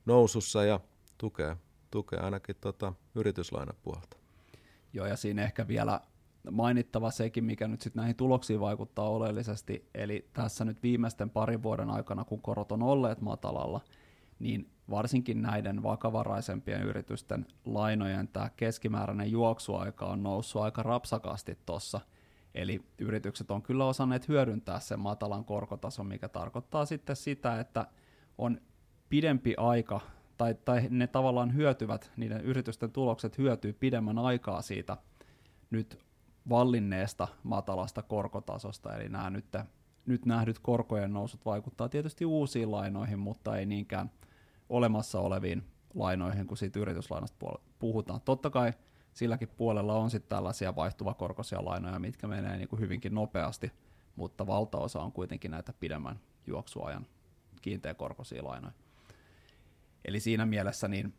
nousussa 0.07 0.65
ja 0.65 0.81
tukee, 1.19 1.57
tukee 1.91 2.19
ainakin 2.19 2.57
tota 2.61 2.93
yrityslainapuolta. 3.15 4.17
Joo, 4.93 5.07
ja 5.07 5.17
siinä 5.17 5.43
ehkä 5.43 5.69
vielä 5.69 6.01
mainittava 6.51 7.11
sekin, 7.11 7.45
mikä 7.45 7.69
nyt 7.69 7.81
sitten 7.81 8.01
näihin 8.01 8.17
tuloksiin 8.17 8.61
vaikuttaa 8.61 9.09
oleellisesti, 9.09 9.89
eli 9.95 10.29
tässä 10.33 10.65
nyt 10.65 10.83
viimeisten 10.83 11.31
parin 11.31 11.63
vuoden 11.63 11.91
aikana, 11.91 12.25
kun 12.25 12.43
korot 12.43 12.73
on 12.73 12.83
olleet 12.83 13.21
matalalla, 13.21 13.81
niin 14.39 14.71
varsinkin 14.91 15.43
näiden 15.43 15.83
vakavaraisempien 15.83 16.83
yritysten 16.83 17.47
lainojen 17.65 18.29
tämä 18.29 18.51
keskimääräinen 18.57 19.31
juoksuaika 19.31 20.07
on 20.07 20.23
noussut 20.23 20.63
aika 20.63 20.83
rapsakasti 20.83 21.59
tuossa. 21.67 22.01
Eli 22.55 22.81
yritykset 22.99 23.51
on 23.51 23.63
kyllä 23.63 23.85
osanneet 23.85 24.29
hyödyntää 24.29 24.81
sen 24.81 25.01
matalan 25.01 25.45
korkotason, 25.45 26.07
mikä 26.07 26.29
tarkoittaa 26.29 26.85
sitten 26.85 27.17
sitä, 27.17 27.61
että 27.61 27.87
on 28.39 28.61
pidempi 29.09 29.55
aika, 29.57 30.01
tai, 30.37 30.55
tai 30.65 30.87
ne 30.91 31.07
tavallaan 31.07 31.55
hyötyvät, 31.55 32.13
niiden 32.17 32.41
yritysten 32.41 32.91
tulokset 32.91 33.39
hyötyy 33.39 33.73
pidemmän 33.73 34.19
aikaa 34.19 34.63
siitä 34.63 34.97
nyt 35.71 36.04
vallinneesta 36.49 37.29
matalasta 37.43 38.03
korkotasosta, 38.03 38.97
eli 38.97 39.09
nämä 39.09 39.31
nyt, 39.31 39.57
nyt 40.07 40.27
nähdyt 40.27 40.59
korkojen 40.59 41.13
nousut 41.13 41.45
vaikuttaa 41.45 41.89
tietysti 41.89 42.25
uusiin 42.25 42.71
lainoihin, 42.71 43.19
mutta 43.19 43.57
ei 43.57 43.67
niinkään– 43.67 44.11
olemassa 44.69 45.21
oleviin 45.21 45.65
lainoihin, 45.95 46.47
kun 46.47 46.57
siitä 46.57 46.81
yrityslainasta 46.81 47.47
puhutaan. 47.79 48.21
Totta 48.21 48.51
kai 48.51 48.73
silläkin 49.13 49.49
puolella 49.49 49.95
on 49.95 50.11
sitten 50.11 50.29
tällaisia 50.29 50.77
vaihtuvakorkoisia 50.77 51.65
lainoja, 51.65 51.99
mitkä 51.99 52.27
menee 52.27 52.57
niin 52.57 52.69
kuin 52.69 52.81
hyvinkin 52.81 53.15
nopeasti, 53.15 53.73
mutta 54.17 54.47
valtaosa 54.47 55.01
on 55.01 55.13
kuitenkin 55.13 55.51
näitä 55.51 55.73
pidemmän 55.81 56.21
juoksuajan 56.47 57.07
kiinteäkorkoisia 57.63 58.45
lainoja. 58.45 58.75
Eli 60.05 60.21
siinä 60.21 60.47
mielessä 60.47 60.89
niin 60.89 61.15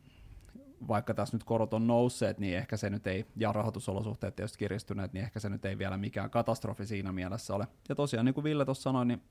vaikka 0.88 1.14
tässä 1.14 1.36
nyt 1.36 1.44
korot 1.44 1.74
on 1.74 1.88
nousseet, 1.88 2.40
niin 2.40 2.58
ehkä 2.58 2.78
se 2.78 2.90
nyt 2.90 3.08
ei, 3.08 3.26
ja 3.36 3.52
rahoitusolosuhteet 3.52 4.36
tietysti 4.36 4.58
kiristyneet, 4.58 5.14
niin 5.14 5.24
ehkä 5.24 5.40
se 5.40 5.50
nyt 5.50 5.66
ei 5.66 5.78
vielä 5.78 5.98
mikään 5.98 6.30
katastrofi 6.30 6.86
siinä 6.86 7.12
mielessä 7.12 7.56
ole. 7.56 7.68
Ja 7.90 7.96
tosiaan, 7.96 8.26
niin 8.26 8.34
kuin 8.34 8.44
Ville 8.44 8.66
tuossa 8.66 8.84
sanoi, 8.84 9.06
niin 9.06 9.22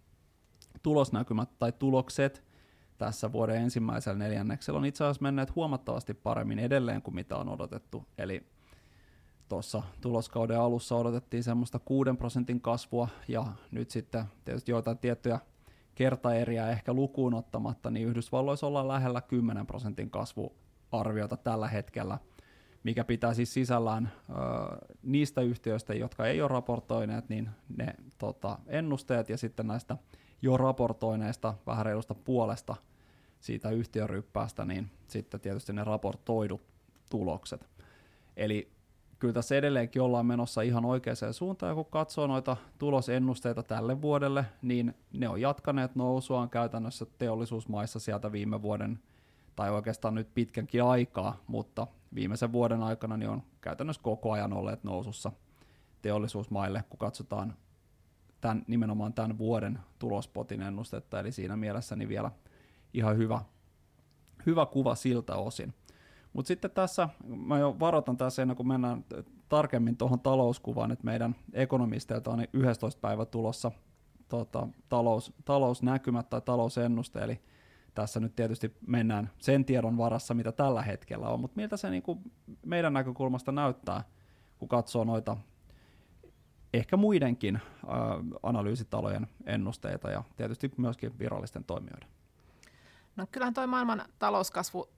tulosnäkymät 0.82 1.48
tai 1.58 1.72
tulokset 1.72 2.44
tässä 2.98 3.32
vuoden 3.32 3.56
ensimmäisellä 3.56 4.18
neljänneksellä 4.18 4.78
on 4.78 4.84
itse 4.84 5.04
asiassa 5.04 5.22
menneet 5.22 5.54
huomattavasti 5.54 6.14
paremmin 6.14 6.58
edelleen 6.58 7.02
kuin 7.02 7.14
mitä 7.14 7.36
on 7.36 7.48
odotettu. 7.48 8.06
Eli 8.18 8.46
tuossa 9.48 9.82
tuloskauden 10.00 10.60
alussa 10.60 10.96
odotettiin 10.96 11.42
semmoista 11.42 11.78
6 11.78 12.10
prosentin 12.18 12.60
kasvua, 12.60 13.08
ja 13.28 13.46
nyt 13.70 13.90
sitten 13.90 14.24
tietysti 14.44 14.70
joitain 14.70 14.98
tiettyjä 14.98 15.40
kertaeriä 15.94 16.70
ehkä 16.70 16.92
lukuun 16.92 17.34
ottamatta, 17.34 17.90
niin 17.90 18.08
Yhdysvalloissa 18.08 18.66
ollaan 18.66 18.88
lähellä 18.88 19.20
10 19.20 19.66
prosentin 19.66 20.10
kasvuarviota 20.94 21.36
tällä 21.36 21.68
hetkellä, 21.68 22.18
mikä 22.84 23.04
pitää 23.04 23.34
siis 23.34 23.54
sisällään 23.54 24.12
ö, 24.30 24.34
niistä 25.02 25.40
yhtiöistä, 25.40 25.94
jotka 25.94 26.26
ei 26.26 26.42
ole 26.42 26.48
raportoineet, 26.48 27.28
niin 27.28 27.50
ne 27.76 27.94
tota, 28.18 28.58
ennusteet 28.66 29.28
ja 29.28 29.36
sitten 29.36 29.66
näistä 29.66 29.96
jo 30.42 30.56
raportoineesta 30.56 31.54
vähän 31.66 31.86
reilusta 31.86 32.14
puolesta 32.14 32.76
siitä 33.40 33.70
yhtiöryppäästä, 33.70 34.64
niin 34.64 34.90
sitten 35.06 35.40
tietysti 35.40 35.72
ne 35.72 35.84
raportoidut 35.84 36.60
tulokset. 37.10 37.68
Eli 38.36 38.70
kyllä 39.18 39.34
tässä 39.34 39.56
edelleenkin 39.56 40.02
ollaan 40.02 40.26
menossa 40.26 40.62
ihan 40.62 40.84
oikeaan 40.84 41.32
suuntaan, 41.34 41.70
ja 41.70 41.74
kun 41.74 41.84
katsoo 41.84 42.26
noita 42.26 42.56
tulosennusteita 42.78 43.62
tälle 43.62 44.02
vuodelle, 44.02 44.44
niin 44.62 44.94
ne 45.12 45.28
on 45.28 45.40
jatkaneet 45.40 45.94
nousuaan 45.96 46.50
käytännössä 46.50 47.06
teollisuusmaissa 47.18 47.98
sieltä 47.98 48.32
viime 48.32 48.62
vuoden, 48.62 48.98
tai 49.56 49.70
oikeastaan 49.70 50.14
nyt 50.14 50.34
pitkänkin 50.34 50.84
aikaa, 50.84 51.36
mutta 51.46 51.86
viimeisen 52.14 52.52
vuoden 52.52 52.82
aikana 52.82 53.16
niin 53.16 53.30
on 53.30 53.42
käytännössä 53.60 54.02
koko 54.02 54.32
ajan 54.32 54.52
olleet 54.52 54.84
nousussa 54.84 55.32
teollisuusmaille, 56.02 56.84
kun 56.90 56.98
katsotaan 56.98 57.56
tämän, 58.40 58.64
nimenomaan 58.66 59.12
tämän 59.12 59.38
vuoden 59.38 59.78
tulospotin 59.98 60.62
ennustetta, 60.62 61.20
eli 61.20 61.32
siinä 61.32 61.56
mielessä 61.56 61.96
niin 61.96 62.08
vielä 62.08 62.30
ihan 62.94 63.16
hyvä, 63.16 63.40
hyvä 64.46 64.66
kuva 64.66 64.94
siltä 64.94 65.36
osin. 65.36 65.74
Mutta 66.32 66.48
sitten 66.48 66.70
tässä, 66.70 67.08
mä 67.24 67.58
jo 67.58 67.76
varoitan 67.80 68.16
tässä 68.16 68.42
ennen 68.42 68.56
kuin 68.56 68.68
mennään 68.68 69.04
tarkemmin 69.48 69.96
tuohon 69.96 70.20
talouskuvaan, 70.20 70.90
että 70.90 71.04
meidän 71.04 71.36
ekonomisteilta 71.52 72.30
on 72.30 72.44
11 72.52 73.00
päivä 73.00 73.24
tulossa 73.24 73.70
tota, 74.28 74.68
talous, 74.88 75.32
talousnäkymät 75.44 76.30
tai 76.30 76.40
talousennuste, 76.40 77.18
eli 77.18 77.40
tässä 77.94 78.20
nyt 78.20 78.36
tietysti 78.36 78.76
mennään 78.86 79.30
sen 79.38 79.64
tiedon 79.64 79.96
varassa, 79.98 80.34
mitä 80.34 80.52
tällä 80.52 80.82
hetkellä 80.82 81.28
on, 81.28 81.40
mutta 81.40 81.56
miltä 81.56 81.76
se 81.76 81.90
niin 81.90 82.02
kuin 82.02 82.32
meidän 82.66 82.92
näkökulmasta 82.92 83.52
näyttää, 83.52 84.04
kun 84.58 84.68
katsoo 84.68 85.04
noita 85.04 85.36
ehkä 86.74 86.96
muidenkin 86.96 87.56
äh, 87.56 87.62
analyysitalojen 88.42 89.26
ennusteita 89.46 90.10
ja 90.10 90.24
tietysti 90.36 90.72
myöskin 90.76 91.18
virallisten 91.18 91.64
toimijoiden. 91.64 92.08
No 93.16 93.26
kyllähän 93.32 93.54
tuo 93.54 93.66
maailman 93.66 94.04
talouskasvu 94.18 94.88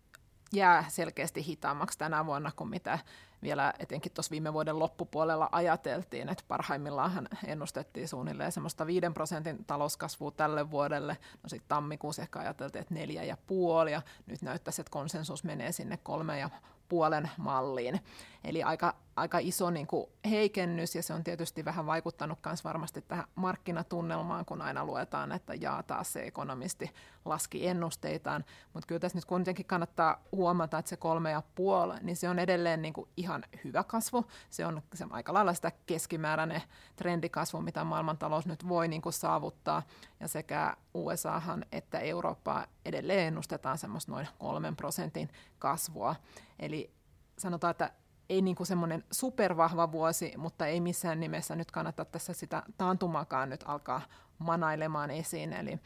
jää 0.53 0.85
selkeästi 0.89 1.47
hitaammaksi 1.47 1.99
tänä 1.99 2.27
vuonna 2.27 2.53
kuin 2.57 2.71
mitä 2.71 2.99
vielä 3.43 3.75
etenkin 3.79 4.13
tuossa 4.13 4.31
viime 4.31 4.53
vuoden 4.53 4.79
loppupuolella 4.79 5.49
ajateltiin, 5.53 6.29
että 6.29 6.45
parhaimmillaan 6.49 7.29
ennustettiin 7.47 8.09
suunnilleen 8.09 8.53
semmoista 8.53 8.87
5 8.87 9.07
prosentin 9.15 9.65
talouskasvua 9.65 10.31
tälle 10.31 10.71
vuodelle. 10.71 11.17
No 11.43 11.49
sitten 11.49 11.69
tammikuussa 11.69 12.23
ehkä 12.23 12.39
ajateltiin, 12.39 12.81
että 12.81 12.95
neljä 12.95 13.25
ja 13.25 13.37
puoli, 13.47 13.93
ja 13.93 14.03
nyt 14.27 14.43
näyttäisi, 14.43 14.81
että 14.81 14.91
konsensus 14.91 15.45
menee 15.45 15.73
sinne 15.73 15.97
kolme 15.97 16.39
ja 16.39 16.51
puolen 16.89 17.31
malliin. 17.37 18.01
Eli 18.45 18.63
aika, 18.63 18.95
aika 19.17 19.39
iso 19.39 19.71
niin 19.71 19.87
kuin 19.87 20.07
heikennys, 20.31 20.95
ja 20.95 21.03
se 21.03 21.15
on 21.15 21.25
tietysti 21.25 21.65
vähän 21.65 21.87
vaikuttanut 21.87 22.39
myös 22.47 22.65
varmasti 22.65 23.03
tähän 23.03 23.25
markkinatunnelmaan, 23.35 24.45
kun 24.45 24.63
aina 24.63 24.85
luetaan, 24.85 25.33
että 25.33 25.55
jaa 25.55 25.83
taas 25.83 26.13
se 26.13 26.23
ekonomisti 26.23 26.91
laski 27.25 27.67
ennusteitaan. 27.67 28.45
Mutta 28.73 28.87
kyllä 28.87 28.99
tässä 28.99 29.19
nyt 29.19 29.25
kuitenkin 29.25 29.67
kannattaa 29.67 30.23
huomata, 30.33 30.79
että 30.79 30.89
se 30.89 30.97
kolme 30.97 31.31
ja 31.31 31.43
puoli, 31.55 31.95
niin 32.03 32.17
se 32.17 32.29
on 32.29 32.39
edelleen 32.39 32.83
niin 32.83 32.95
kuin 32.95 33.09
ihan 33.17 33.45
hyvä 33.65 33.85
kasvu. 33.85 34.25
Se 34.51 34.67
on, 34.67 34.83
se 34.95 35.07
aika 35.11 35.35
lailla 35.35 35.55
sitä 35.55 35.73
keskimääräinen 35.87 36.63
trendikasvu, 36.97 37.61
mitä 37.61 37.85
maailmantalous 37.85 38.47
nyt 38.47 38.69
voi 38.69 38.89
niin 38.89 39.03
kuin 39.03 39.13
saavuttaa. 39.13 39.83
Ja 40.21 40.29
sekä 40.29 40.77
USAhan 40.95 41.67
että 41.73 41.99
Eurooppaa 41.99 42.67
edelleen 42.85 43.27
ennustetaan 43.27 43.79
semmoista 43.79 44.13
noin 44.13 44.29
kolmen 44.39 44.77
prosentin 44.77 45.29
kasvua. 45.59 46.17
Eli 46.59 46.91
sanotaan, 47.39 47.71
että 47.71 47.91
ei 48.29 48.43
niin 48.43 48.57
kuin 48.57 48.67
semmoinen 48.67 49.05
supervahva 49.11 49.93
vuosi, 49.93 50.33
mutta 50.37 50.67
ei 50.67 50.81
missään 50.81 51.21
nimessä 51.21 51.57
nyt 51.57 51.71
kannata 51.71 52.05
tässä 52.05 52.33
sitä 52.33 52.63
taantumakaan 52.79 53.51
nyt 53.51 53.65
alkaa 53.67 54.01
manailemaan 54.39 55.11
esiin. 55.11 55.53
Eli 55.53 55.81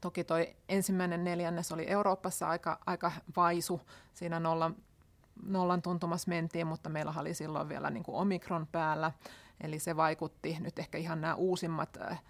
Toki 0.00 0.24
toi 0.24 0.56
ensimmäinen 0.68 1.24
neljännes 1.24 1.72
oli 1.72 1.90
Euroopassa 1.90 2.48
aika, 2.48 2.78
aika 2.86 3.12
vaisu, 3.36 3.80
siinä 4.14 4.40
nollan, 4.40 4.76
nollan 5.46 5.82
tuntumassa 5.82 6.28
mentiin, 6.28 6.66
mutta 6.66 6.88
meillä 6.88 7.14
oli 7.18 7.34
silloin 7.34 7.68
vielä 7.68 7.90
niin 7.90 8.02
kuin 8.02 8.16
omikron 8.16 8.66
päällä, 8.72 9.12
eli 9.60 9.78
se 9.78 9.96
vaikutti 9.96 10.56
nyt 10.60 10.78
ehkä 10.78 10.98
ihan 10.98 11.20
nämä 11.20 11.34
uusimmat 11.34 11.98
äh, 12.10 12.22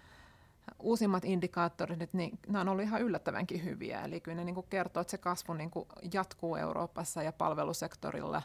uusimmat 0.79 1.25
indikaattorit, 1.25 2.13
niin 2.13 2.39
nämä 2.47 2.61
on 2.61 2.69
ollut 2.69 2.83
ihan 2.83 3.01
yllättävänkin 3.01 3.63
hyviä. 3.63 4.01
Eli 4.01 4.19
kyllä 4.19 4.35
ne 4.35 4.43
niin 4.43 4.55
kuin 4.55 4.67
kertoo, 4.69 5.01
että 5.01 5.11
se 5.11 5.17
kasvu 5.17 5.53
niin 5.53 5.71
kuin 5.71 5.85
jatkuu 6.13 6.55
Euroopassa 6.55 7.23
ja 7.23 7.31
palvelusektorilla 7.31 8.41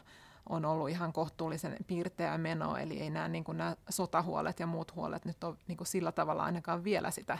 on 0.49 0.65
ollut 0.65 0.89
ihan 0.89 1.13
kohtuullisen 1.13 1.77
piirteä 1.87 2.37
meno, 2.37 2.77
eli 2.77 2.99
ei 2.99 3.09
nämä, 3.09 3.27
niin 3.27 3.43
kuin 3.43 3.57
nämä 3.57 3.75
sotahuolet 3.89 4.59
ja 4.59 4.67
muut 4.67 4.95
huolet 4.95 5.25
nyt 5.25 5.43
ole 5.43 5.55
niin 5.67 5.77
kuin 5.77 5.87
sillä 5.87 6.11
tavalla 6.11 6.43
ainakaan 6.43 6.83
vielä 6.83 7.11
sitä 7.11 7.37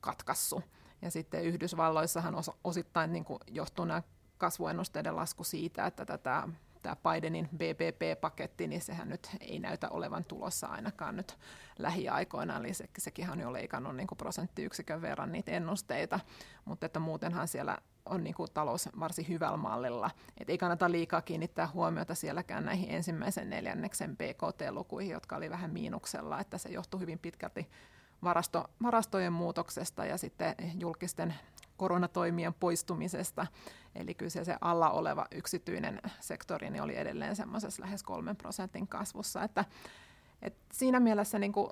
katkassu. 0.00 0.62
Ja 1.02 1.10
sitten 1.10 1.44
Yhdysvalloissahan 1.44 2.34
os, 2.34 2.50
osittain 2.64 3.12
niin 3.12 3.24
kuin 3.24 3.38
johtuu 3.46 3.84
nämä 3.84 4.02
kasvuennusteiden 4.38 5.16
lasku 5.16 5.44
siitä, 5.44 5.86
että 5.86 6.04
tätä 6.04 6.48
tämä 6.82 6.96
Bidenin 6.96 7.48
BBP-paketti, 7.56 8.66
niin 8.66 8.80
sehän 8.80 9.08
nyt 9.08 9.30
ei 9.40 9.58
näytä 9.58 9.88
olevan 9.88 10.24
tulossa 10.24 10.66
ainakaan 10.66 11.16
nyt 11.16 11.38
lähiaikoina, 11.78 12.56
eli 12.56 12.74
se, 12.74 12.88
sekin 12.98 13.30
on 13.30 13.40
jo 13.40 13.52
leikannut 13.52 13.96
niin 13.96 14.06
kuin 14.06 14.18
prosenttiyksikön 14.18 15.02
verran 15.02 15.32
niitä 15.32 15.50
ennusteita, 15.50 16.20
mutta 16.64 16.86
että 16.86 16.98
muutenhan 16.98 17.48
siellä 17.48 17.78
on 18.10 18.24
niin 18.24 18.34
kuin 18.34 18.50
talous 18.54 18.88
varsin 19.00 19.28
hyvällä 19.28 19.56
mallilla. 19.56 20.10
Et 20.38 20.50
ei 20.50 20.58
kannata 20.58 20.90
liikaa 20.90 21.22
kiinnittää 21.22 21.68
huomiota 21.74 22.14
sielläkään 22.14 22.64
näihin 22.64 22.90
ensimmäisen 22.90 23.50
neljänneksen 23.50 24.16
BKT-lukuihin, 24.16 25.12
jotka 25.12 25.36
oli 25.36 25.50
vähän 25.50 25.70
miinuksella, 25.70 26.40
että 26.40 26.58
se 26.58 26.68
johtuu 26.68 27.00
hyvin 27.00 27.18
pitkälti 27.18 27.70
varasto, 28.22 28.70
varastojen 28.82 29.32
muutoksesta 29.32 30.04
ja 30.04 30.16
sitten 30.16 30.54
julkisten 30.78 31.34
koronatoimien 31.76 32.54
poistumisesta. 32.54 33.46
Eli 33.94 34.14
kyllä 34.14 34.30
se, 34.30 34.44
se 34.44 34.56
alla 34.60 34.90
oleva 34.90 35.26
yksityinen 35.30 36.00
sektori 36.20 36.70
niin 36.70 36.82
oli 36.82 36.96
edelleen 36.96 37.36
semmoisessa 37.36 37.82
lähes 37.82 38.02
kolmen 38.02 38.36
prosentin 38.36 38.88
kasvussa. 38.88 39.42
Että, 39.42 39.64
et 40.42 40.54
siinä 40.72 41.00
mielessä 41.00 41.38
niin 41.38 41.52
kuin, 41.52 41.70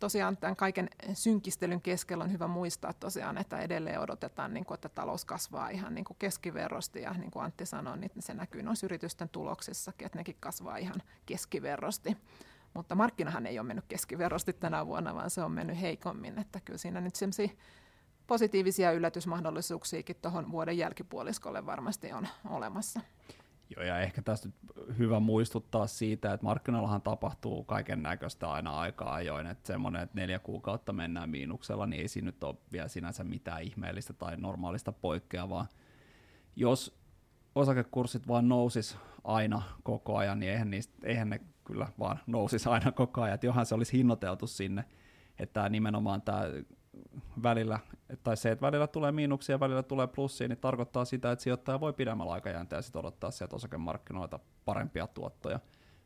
tosiaan 0.00 0.36
tämän 0.36 0.56
kaiken 0.56 0.90
synkistelyn 1.14 1.80
keskellä 1.80 2.24
on 2.24 2.32
hyvä 2.32 2.46
muistaa 2.46 2.92
tosiaan, 2.92 3.38
että 3.38 3.58
edelleen 3.58 4.00
odotetaan, 4.00 4.54
niin 4.54 4.64
kuin, 4.64 4.74
että 4.74 4.88
talous 4.88 5.24
kasvaa 5.24 5.68
ihan 5.68 5.94
niin 5.94 6.04
keskiverrosti 6.18 7.02
ja 7.02 7.12
niin 7.12 7.30
kuin 7.30 7.44
Antti 7.44 7.66
sanoi, 7.66 7.98
niin 7.98 8.10
se 8.18 8.34
näkyy 8.34 8.62
noissa 8.62 8.86
yritysten 8.86 9.28
tuloksissakin, 9.28 10.06
että 10.06 10.18
nekin 10.18 10.36
kasvaa 10.40 10.76
ihan 10.76 11.02
keskiverrosti. 11.26 12.16
Mutta 12.74 12.94
markkinahan 12.94 13.46
ei 13.46 13.58
ole 13.58 13.66
mennyt 13.66 13.84
keskiverrosti 13.88 14.52
tänä 14.52 14.86
vuonna, 14.86 15.14
vaan 15.14 15.30
se 15.30 15.42
on 15.42 15.52
mennyt 15.52 15.80
heikommin, 15.80 16.38
että 16.38 16.60
kyllä 16.60 16.78
siinä 16.78 17.00
nyt 17.00 17.14
sellaisia 17.14 17.48
positiivisia 18.26 18.92
yllätysmahdollisuuksiakin 18.92 20.16
tuohon 20.22 20.52
vuoden 20.52 20.78
jälkipuoliskolle 20.78 21.66
varmasti 21.66 22.12
on 22.12 22.28
olemassa. 22.50 23.00
Joo, 23.76 23.84
ja 23.84 24.00
ehkä 24.00 24.22
tästä 24.22 24.48
hyvä 24.98 25.20
muistuttaa 25.20 25.86
siitä, 25.86 26.32
että 26.32 26.44
markkinoillahan 26.44 27.02
tapahtuu 27.02 27.64
kaiken 27.64 28.02
näköistä 28.02 28.50
aina 28.50 28.78
aikaa 28.78 29.14
ajoin, 29.14 29.46
että 29.46 29.66
semmoinen, 29.66 30.02
että 30.02 30.20
neljä 30.20 30.38
kuukautta 30.38 30.92
mennään 30.92 31.30
miinuksella, 31.30 31.86
niin 31.86 32.02
ei 32.02 32.08
siinä 32.08 32.26
nyt 32.26 32.44
ole 32.44 32.56
vielä 32.72 32.88
sinänsä 32.88 33.24
mitään 33.24 33.62
ihmeellistä 33.62 34.12
tai 34.12 34.36
normaalista 34.36 34.92
poikkeavaa. 34.92 35.66
Jos 36.56 36.98
osakekurssit 37.54 38.28
vaan 38.28 38.48
nousis 38.48 38.96
aina 39.24 39.62
koko 39.82 40.16
ajan, 40.16 40.40
niin 40.40 40.52
eihän, 40.52 40.70
niistä, 40.70 40.94
eihän 41.04 41.30
ne 41.30 41.40
kyllä 41.64 41.88
vaan 41.98 42.18
nousis 42.26 42.66
aina 42.66 42.92
koko 42.92 43.22
ajan, 43.22 43.34
että 43.34 43.46
johan 43.46 43.66
se 43.66 43.74
olisi 43.74 43.98
hinnoiteltu 43.98 44.46
sinne, 44.46 44.84
että 45.38 45.68
nimenomaan 45.68 46.22
tämä 46.22 46.42
välillä, 47.42 47.78
tai 48.22 48.36
se, 48.36 48.50
että 48.50 48.66
välillä 48.66 48.86
tulee 48.86 49.12
miinuksia 49.12 49.54
ja 49.54 49.60
välillä 49.60 49.82
tulee 49.82 50.06
plussia, 50.06 50.48
niin 50.48 50.58
tarkoittaa 50.58 51.04
sitä, 51.04 51.32
että 51.32 51.42
sijoittaja 51.42 51.80
voi 51.80 51.92
pidemmällä 51.92 52.32
aikajänteellä 52.32 52.82
sitten 52.82 53.00
odottaa 53.00 53.30
sieltä 53.30 53.56
osakemarkkinoilta 53.56 54.38
parempia 54.64 55.06
tuottoja. 55.06 55.60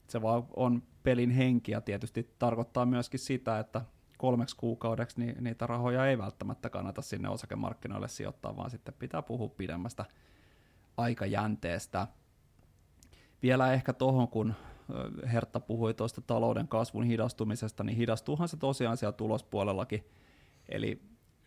Se 0.06 0.22
vaan 0.22 0.46
on 0.56 0.82
pelin 1.02 1.30
henki 1.30 1.72
ja 1.72 1.80
tietysti 1.80 2.34
tarkoittaa 2.38 2.86
myöskin 2.86 3.20
sitä, 3.20 3.58
että 3.58 3.82
kolmeksi 4.18 4.56
kuukaudeksi 4.56 5.20
niin 5.20 5.44
niitä 5.44 5.66
rahoja 5.66 6.06
ei 6.06 6.18
välttämättä 6.18 6.70
kannata 6.70 7.02
sinne 7.02 7.28
osakemarkkinoille 7.28 8.08
sijoittaa, 8.08 8.56
vaan 8.56 8.70
sitten 8.70 8.94
pitää 8.98 9.22
puhua 9.22 9.48
pidemmästä 9.48 10.04
aikajänteestä. 10.96 12.06
Vielä 13.42 13.72
ehkä 13.72 13.92
tuohon, 13.92 14.28
kun 14.28 14.54
Hertta 15.32 15.60
puhui 15.60 15.94
tuosta 15.94 16.20
talouden 16.20 16.68
kasvun 16.68 17.04
hidastumisesta, 17.04 17.84
niin 17.84 17.96
hidastuuhan 17.96 18.48
se 18.48 18.56
tosiaan 18.56 18.96
siellä 18.96 19.12
tulospuolellakin 19.12 20.04
Eli 20.68 21.02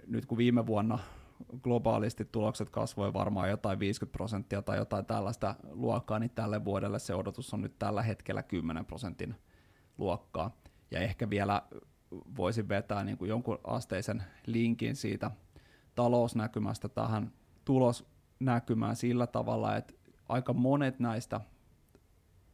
nyt 0.08 0.26
kun 0.26 0.38
viime 0.38 0.68
vuonna 0.68 1.00
globaalisti 1.64 2.26
tulokset 2.26 2.70
kasvoi 2.70 3.14
varmaan 3.14 3.50
jotain 3.50 3.80
50 3.80 4.14
prosenttia 4.18 4.62
tai 4.62 4.78
jotain 4.78 5.06
tällaista 5.06 5.56
luokkaa, 5.72 6.20
niin 6.20 6.32
tälle 6.36 6.66
vuodelle 6.66 7.00
se 7.00 7.16
odotus 7.16 7.54
on 7.54 7.62
nyt 7.62 7.80
tällä 7.80 8.02
hetkellä 8.02 8.44
10 8.44 8.86
prosentin 8.86 9.36
luokkaa. 9.98 10.58
Ja 10.92 11.00
ehkä 11.00 11.30
vielä 11.30 11.62
voisin 12.36 12.70
vetää 12.70 13.04
niin 13.04 13.18
kuin 13.18 13.30
jonkun 13.30 13.60
asteisen 13.64 14.24
linkin 14.46 14.96
siitä 14.96 15.32
talousnäkymästä 15.96 16.90
tähän 16.90 17.32
tulosnäkymään 17.66 18.96
sillä 18.96 19.28
tavalla, 19.28 19.76
että 19.76 19.94
aika 20.30 20.54
monet 20.54 21.00
näistä 21.00 21.42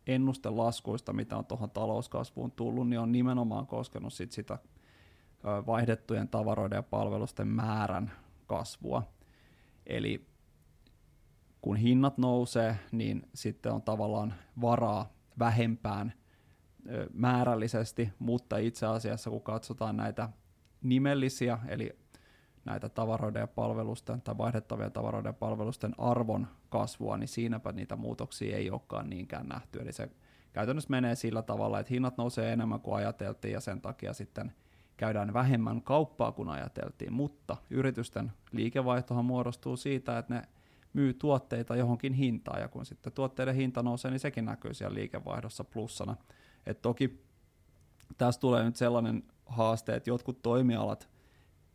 ennustelaskuista, 0.07 1.13
mitä 1.13 1.37
on 1.37 1.45
tuohon 1.45 1.71
talouskasvuun 1.71 2.51
tullut, 2.51 2.89
niin 2.89 2.99
on 2.99 3.11
nimenomaan 3.11 3.67
koskenut 3.67 4.13
sit 4.13 4.31
sitä 4.31 4.57
vaihdettujen 5.43 6.27
tavaroiden 6.27 6.77
ja 6.77 6.83
palvelusten 6.83 7.47
määrän 7.47 8.11
kasvua. 8.47 9.03
Eli 9.87 10.27
kun 11.61 11.75
hinnat 11.77 12.17
nousee, 12.17 12.79
niin 12.91 13.29
sitten 13.33 13.71
on 13.71 13.81
tavallaan 13.81 14.33
varaa 14.61 15.13
vähempään 15.39 16.13
määrällisesti, 17.13 18.09
mutta 18.19 18.57
itse 18.57 18.85
asiassa 18.85 19.29
kun 19.29 19.41
katsotaan 19.41 19.97
näitä 19.97 20.29
nimellisiä, 20.81 21.59
eli 21.67 21.99
näitä 22.65 22.89
tavaroiden 22.89 23.39
ja 23.39 23.47
palvelusten 23.47 24.21
tai 24.21 24.37
vaihdettavien 24.37 24.91
tavaroiden 24.91 25.29
ja 25.29 25.33
palvelusten 25.33 25.95
arvon 25.97 26.47
kasvua, 26.69 27.17
niin 27.17 27.27
siinäpä 27.27 27.71
niitä 27.71 27.95
muutoksia 27.95 28.57
ei 28.57 28.71
olekaan 28.71 29.09
niinkään 29.09 29.47
nähty. 29.47 29.79
Eli 29.79 29.93
se 29.93 30.09
käytännössä 30.53 30.89
menee 30.89 31.15
sillä 31.15 31.41
tavalla, 31.41 31.79
että 31.79 31.93
hinnat 31.93 32.17
nousee 32.17 32.53
enemmän 32.53 32.81
kuin 32.81 32.95
ajateltiin 32.95 33.53
ja 33.53 33.59
sen 33.59 33.81
takia 33.81 34.13
sitten– 34.13 34.51
käydään 34.97 35.33
vähemmän 35.33 35.81
kauppaa 35.81 36.31
kuin 36.31 36.49
ajateltiin, 36.49 37.13
mutta 37.13 37.57
yritysten 37.69 38.31
liikevaihtohan 38.51 39.25
muodostuu 39.25 39.77
siitä, 39.77 40.17
että 40.17 40.33
ne 40.33 40.41
myy 40.93 41.13
tuotteita 41.13 41.75
johonkin 41.75 42.13
hintaan, 42.13 42.61
ja 42.61 42.67
kun 42.67 42.85
sitten 42.85 43.13
tuotteiden 43.13 43.55
hinta 43.55 43.83
nousee, 43.83 44.11
niin 44.11 44.19
sekin 44.19 44.45
näkyy 44.45 44.73
siellä 44.73 44.95
liikevaihdossa 44.95 45.63
plussana. 45.63 46.15
Et 46.65 46.81
toki 46.81 47.23
tässä 48.17 48.41
tulee 48.41 48.63
nyt 48.63 48.75
sellainen 48.75 49.23
haaste, 49.45 49.95
että 49.95 50.09
jotkut 50.09 50.41
toimialat 50.41 51.09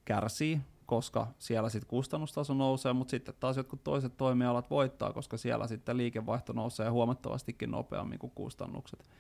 kärsii, 0.05 0.61
koska 0.87 1.27
siellä 1.39 1.69
sitten 1.69 1.89
kustannustaso 1.89 2.55
nousee, 2.55 2.93
mutta 2.93 3.11
sitten 3.11 3.35
taas 3.41 3.57
jotkut 3.57 3.85
toiset 3.85 4.17
toimialat 4.17 4.71
voittaa, 4.71 5.13
koska 5.13 5.37
siellä 5.37 5.67
sitten 5.67 5.97
liikevaihto 5.97 6.53
nousee 6.53 6.89
huomattavastikin 6.89 7.71
nopeammin 7.71 8.19
kuin 8.19 8.33
kustannukset 8.35 9.11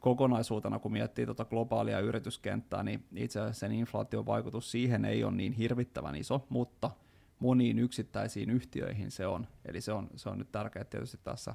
kokonaisuutena, 0.00 0.78
kun 0.78 0.92
miettii 0.92 1.26
tuota 1.26 1.44
globaalia 1.44 2.00
yrityskenttää, 2.00 2.82
niin 2.82 3.04
itse 3.16 3.40
asiassa 3.40 3.60
sen 3.60 3.72
inflaation 3.72 4.26
vaikutus 4.26 4.70
siihen 4.70 5.04
ei 5.04 5.24
ole 5.24 5.32
niin 5.32 5.52
hirvittävän 5.52 6.16
iso, 6.16 6.46
mutta 6.48 6.90
moniin 7.38 7.78
yksittäisiin 7.78 8.50
yhtiöihin 8.50 9.10
se 9.10 9.26
on. 9.26 9.46
Eli 9.64 9.80
se 9.80 9.92
on, 9.92 10.08
se 10.16 10.28
on 10.28 10.38
nyt 10.38 10.52
tärkeää 10.52 10.84
tietysti 10.84 11.18
tässä, 11.24 11.54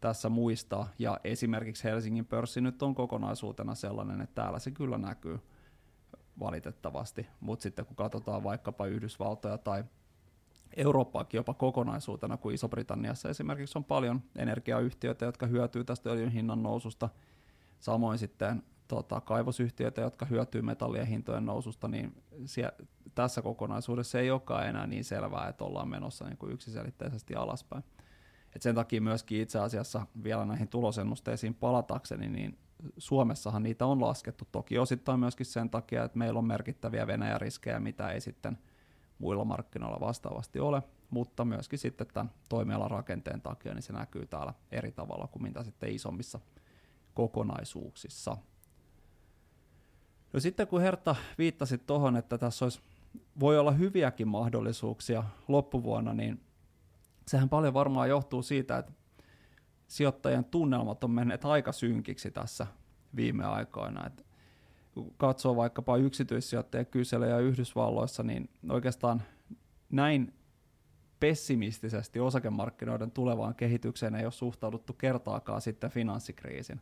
tässä 0.00 0.28
muistaa. 0.28 0.88
Ja 0.98 1.20
esimerkiksi 1.24 1.84
Helsingin 1.84 2.26
pörssi 2.26 2.60
nyt 2.60 2.82
on 2.82 2.94
kokonaisuutena 2.94 3.74
sellainen, 3.74 4.20
että 4.20 4.42
täällä 4.42 4.58
se 4.58 4.70
kyllä 4.70 4.98
näkyy 4.98 5.38
valitettavasti. 6.40 7.26
Mutta 7.40 7.62
sitten 7.62 7.86
kun 7.86 7.96
katsotaan 7.96 8.44
vaikkapa 8.44 8.86
Yhdysvaltoja 8.86 9.58
tai 9.58 9.84
Eurooppaakin 10.76 11.38
jopa 11.38 11.54
kokonaisuutena, 11.54 12.36
kun 12.36 12.52
Iso-Britanniassa 12.52 13.28
esimerkiksi 13.28 13.78
on 13.78 13.84
paljon 13.84 14.22
energiayhtiöitä, 14.36 15.24
jotka 15.24 15.46
hyötyy 15.46 15.84
tästä 15.84 16.10
öljyn 16.10 16.30
hinnan 16.30 16.62
noususta– 16.62 17.08
Samoin 17.82 18.18
sitten 18.18 18.62
tota, 18.88 19.20
kaivosyhtiöitä, 19.20 20.00
jotka 20.00 20.26
hyötyy 20.26 20.62
metallien 20.62 21.06
hintojen 21.06 21.46
noususta, 21.46 21.88
niin 21.88 22.22
sie, 22.44 22.72
tässä 23.14 23.42
kokonaisuudessa 23.42 24.20
ei 24.20 24.30
olekaan 24.30 24.68
enää 24.68 24.86
niin 24.86 25.04
selvää, 25.04 25.48
että 25.48 25.64
ollaan 25.64 25.88
menossa 25.88 26.24
niin 26.24 26.36
kuin 26.36 26.52
yksiselitteisesti 26.52 27.34
alaspäin. 27.34 27.84
Et 28.56 28.62
sen 28.62 28.74
takia 28.74 29.00
myöskin 29.00 29.40
itse 29.40 29.58
asiassa 29.58 30.06
vielä 30.22 30.44
näihin 30.44 30.68
tulosennusteisiin 30.68 31.54
palatakseni, 31.54 32.28
niin 32.28 32.58
Suomessahan 32.98 33.62
niitä 33.62 33.86
on 33.86 34.00
laskettu. 34.00 34.48
Toki 34.52 34.78
osittain 34.78 35.20
myöskin 35.20 35.46
sen 35.46 35.70
takia, 35.70 36.04
että 36.04 36.18
meillä 36.18 36.38
on 36.38 36.44
merkittäviä 36.44 37.06
Venäjä-riskejä, 37.06 37.80
mitä 37.80 38.10
ei 38.10 38.20
sitten 38.20 38.58
muilla 39.18 39.44
markkinoilla 39.44 40.00
vastaavasti 40.00 40.60
ole, 40.60 40.82
mutta 41.10 41.44
myöskin 41.44 41.78
sitten 41.78 42.06
tämän 42.14 42.32
toimialan 42.48 42.90
rakenteen 42.90 43.40
takia 43.40 43.74
niin 43.74 43.82
se 43.82 43.92
näkyy 43.92 44.26
täällä 44.26 44.54
eri 44.72 44.92
tavalla 44.92 45.26
kuin 45.26 45.42
mitä 45.42 45.64
sitten 45.64 45.94
isommissa 45.94 46.40
kokonaisuuksissa. 47.14 48.36
No 50.32 50.40
sitten 50.40 50.66
kun 50.66 50.80
Herta 50.80 51.16
viittasi 51.38 51.78
tuohon, 51.78 52.16
että 52.16 52.38
tässä 52.38 52.64
olisi 52.64 52.80
voi 53.40 53.58
olla 53.58 53.72
hyviäkin 53.72 54.28
mahdollisuuksia 54.28 55.24
loppuvuonna, 55.48 56.14
niin 56.14 56.40
sehän 57.26 57.48
paljon 57.48 57.74
varmaan 57.74 58.08
johtuu 58.08 58.42
siitä, 58.42 58.78
että 58.78 58.92
sijoittajien 59.88 60.44
tunnelmat 60.44 61.04
on 61.04 61.10
menneet 61.10 61.44
aika 61.44 61.72
synkiksi 61.72 62.30
tässä 62.30 62.66
viime 63.16 63.44
aikoina. 63.44 64.06
Et 64.06 64.26
kun 64.94 65.14
katsoo 65.16 65.56
vaikkapa 65.56 65.96
yksityissijoittajien 65.96 66.86
kyselyjä 66.86 67.38
Yhdysvalloissa, 67.38 68.22
niin 68.22 68.50
oikeastaan 68.68 69.22
näin 69.90 70.34
pessimistisesti 71.20 72.20
osakemarkkinoiden 72.20 73.10
tulevaan 73.10 73.54
kehitykseen 73.54 74.14
ei 74.14 74.24
ole 74.24 74.32
suhtauduttu 74.32 74.92
kertaakaan 74.92 75.60
sitten 75.60 75.90
finanssikriisin. 75.90 76.80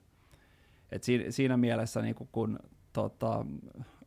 Et 0.93 1.03
siinä, 1.03 1.25
siinä 1.31 1.57
mielessä 1.57 2.03
niin 2.03 2.15
kun 2.33 2.59
tota, 2.93 3.47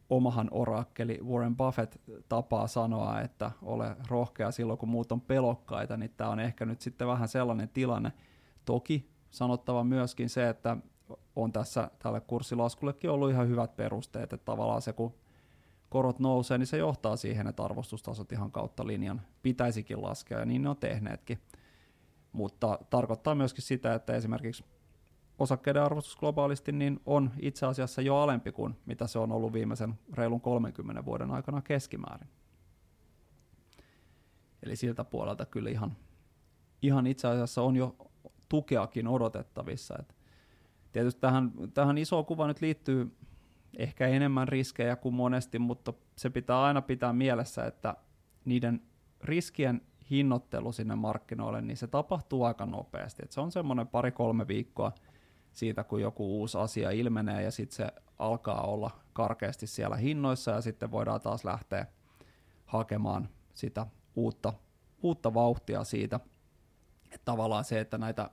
omahan 0.10 0.48
orakkeli 0.52 1.20
Warren 1.24 1.56
Buffett 1.56 1.96
tapaa 2.30 2.68
sanoa, 2.68 3.22
että 3.22 3.52
ole 3.62 3.96
rohkea 4.08 4.52
silloin, 4.52 4.80
kun 4.80 4.90
muut 4.90 5.12
on 5.12 5.22
pelokkaita, 5.22 5.98
niin 5.98 6.12
tämä 6.18 6.30
on 6.30 6.40
ehkä 6.40 6.66
nyt 6.66 6.82
sitten 6.82 7.08
vähän 7.08 7.28
sellainen 7.28 7.70
tilanne. 7.70 8.12
Toki 8.66 9.10
sanottava 9.32 9.84
myöskin 9.84 10.30
se, 10.30 10.50
että 10.50 10.78
on 11.36 11.52
tässä 11.52 11.92
tälle 12.00 12.22
kurssilaskullekin 12.22 13.10
ollut 13.10 13.30
ihan 13.30 13.48
hyvät 13.48 13.76
perusteet, 13.76 14.34
että 14.34 14.46
tavallaan 14.46 14.82
se, 14.82 14.94
kun 14.94 15.14
korot 15.90 16.20
nousee, 16.20 16.58
niin 16.58 16.68
se 16.68 16.78
johtaa 16.78 17.16
siihen, 17.16 17.48
että 17.48 17.64
arvostustasot 17.64 18.32
ihan 18.32 18.52
kautta 18.52 18.88
linjan 18.88 19.22
pitäisikin 19.42 20.02
laskea, 20.02 20.40
ja 20.40 20.46
niin 20.46 20.62
ne 20.62 20.70
on 20.70 20.78
tehneetkin. 20.78 21.40
Mutta 22.32 22.80
tarkoittaa 22.90 23.36
myöskin 23.36 23.64
sitä, 23.64 23.94
että 23.94 24.16
esimerkiksi 24.16 24.64
osakkeiden 25.40 25.84
arvostus 25.84 26.16
globaalisti 26.16 26.72
niin 26.72 27.00
on 27.06 27.32
itse 27.40 27.66
asiassa 27.66 28.02
jo 28.02 28.18
alempi 28.18 28.52
kuin 28.52 28.76
mitä 28.86 29.08
se 29.08 29.20
on 29.20 29.32
ollut 29.32 29.54
viimeisen 29.54 29.94
reilun 30.14 30.42
30 30.42 31.06
vuoden 31.06 31.32
aikana 31.32 31.62
keskimäärin. 31.62 32.30
Eli 34.64 34.76
siltä 34.76 35.04
puolelta 35.04 35.46
kyllä 35.46 35.70
ihan, 35.70 35.96
ihan 36.82 37.08
itse 37.08 37.28
asiassa 37.28 37.62
on 37.62 37.76
jo 37.76 37.96
tukeakin 38.50 39.08
odotettavissa. 39.08 39.96
Et 40.00 40.16
tietysti 40.92 41.22
tähän, 41.22 41.52
tähän 41.74 41.98
iso 41.98 42.24
kuva 42.24 42.48
nyt 42.48 42.62
liittyy 42.62 43.18
ehkä 43.78 44.08
enemmän 44.08 44.48
riskejä 44.48 44.96
kuin 44.96 45.16
monesti, 45.16 45.60
mutta 45.60 45.94
se 46.16 46.30
pitää 46.30 46.62
aina 46.62 46.82
pitää 46.82 47.14
mielessä, 47.14 47.66
että 47.66 47.96
niiden 48.46 48.82
riskien 49.24 49.82
hinnoittelu 50.10 50.72
sinne 50.72 50.96
markkinoille, 50.96 51.62
niin 51.62 51.78
se 51.78 51.88
tapahtuu 51.88 52.44
aika 52.44 52.66
nopeasti. 52.66 53.24
Et 53.24 53.32
se 53.32 53.42
on 53.42 53.52
semmoinen 53.52 53.88
pari-kolme 53.88 54.48
viikkoa 54.48 54.92
siitä, 55.54 55.84
kun 55.84 56.02
joku 56.02 56.40
uusi 56.40 56.58
asia 56.58 56.92
ilmenee 56.92 57.44
ja 57.44 57.52
sitten 57.52 57.76
se 57.76 57.88
alkaa 58.20 58.62
olla 58.62 58.92
karkeasti 59.14 59.68
siellä 59.68 59.96
hinnoissa 59.96 60.52
ja 60.52 60.62
sitten 60.62 60.92
voidaan 60.92 61.22
taas 61.22 61.46
lähteä 61.46 61.86
hakemaan 62.66 63.30
sitä 63.54 63.88
uutta, 64.16 64.54
uutta 65.04 65.34
vauhtia 65.34 65.84
siitä. 65.84 66.20
Että 67.06 67.26
tavallaan 67.26 67.64
se, 67.64 67.80
että 67.80 67.98
näitä 67.98 68.30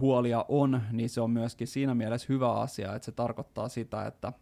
huolia 0.00 0.44
on, 0.48 0.82
niin 0.92 1.10
se 1.10 1.20
on 1.20 1.30
myöskin 1.30 1.66
siinä 1.66 1.94
mielessä 1.94 2.26
hyvä 2.28 2.52
asia, 2.52 2.94
että 2.94 3.06
se 3.06 3.12
tarkoittaa 3.12 3.68
sitä, 3.68 4.06
että 4.06 4.32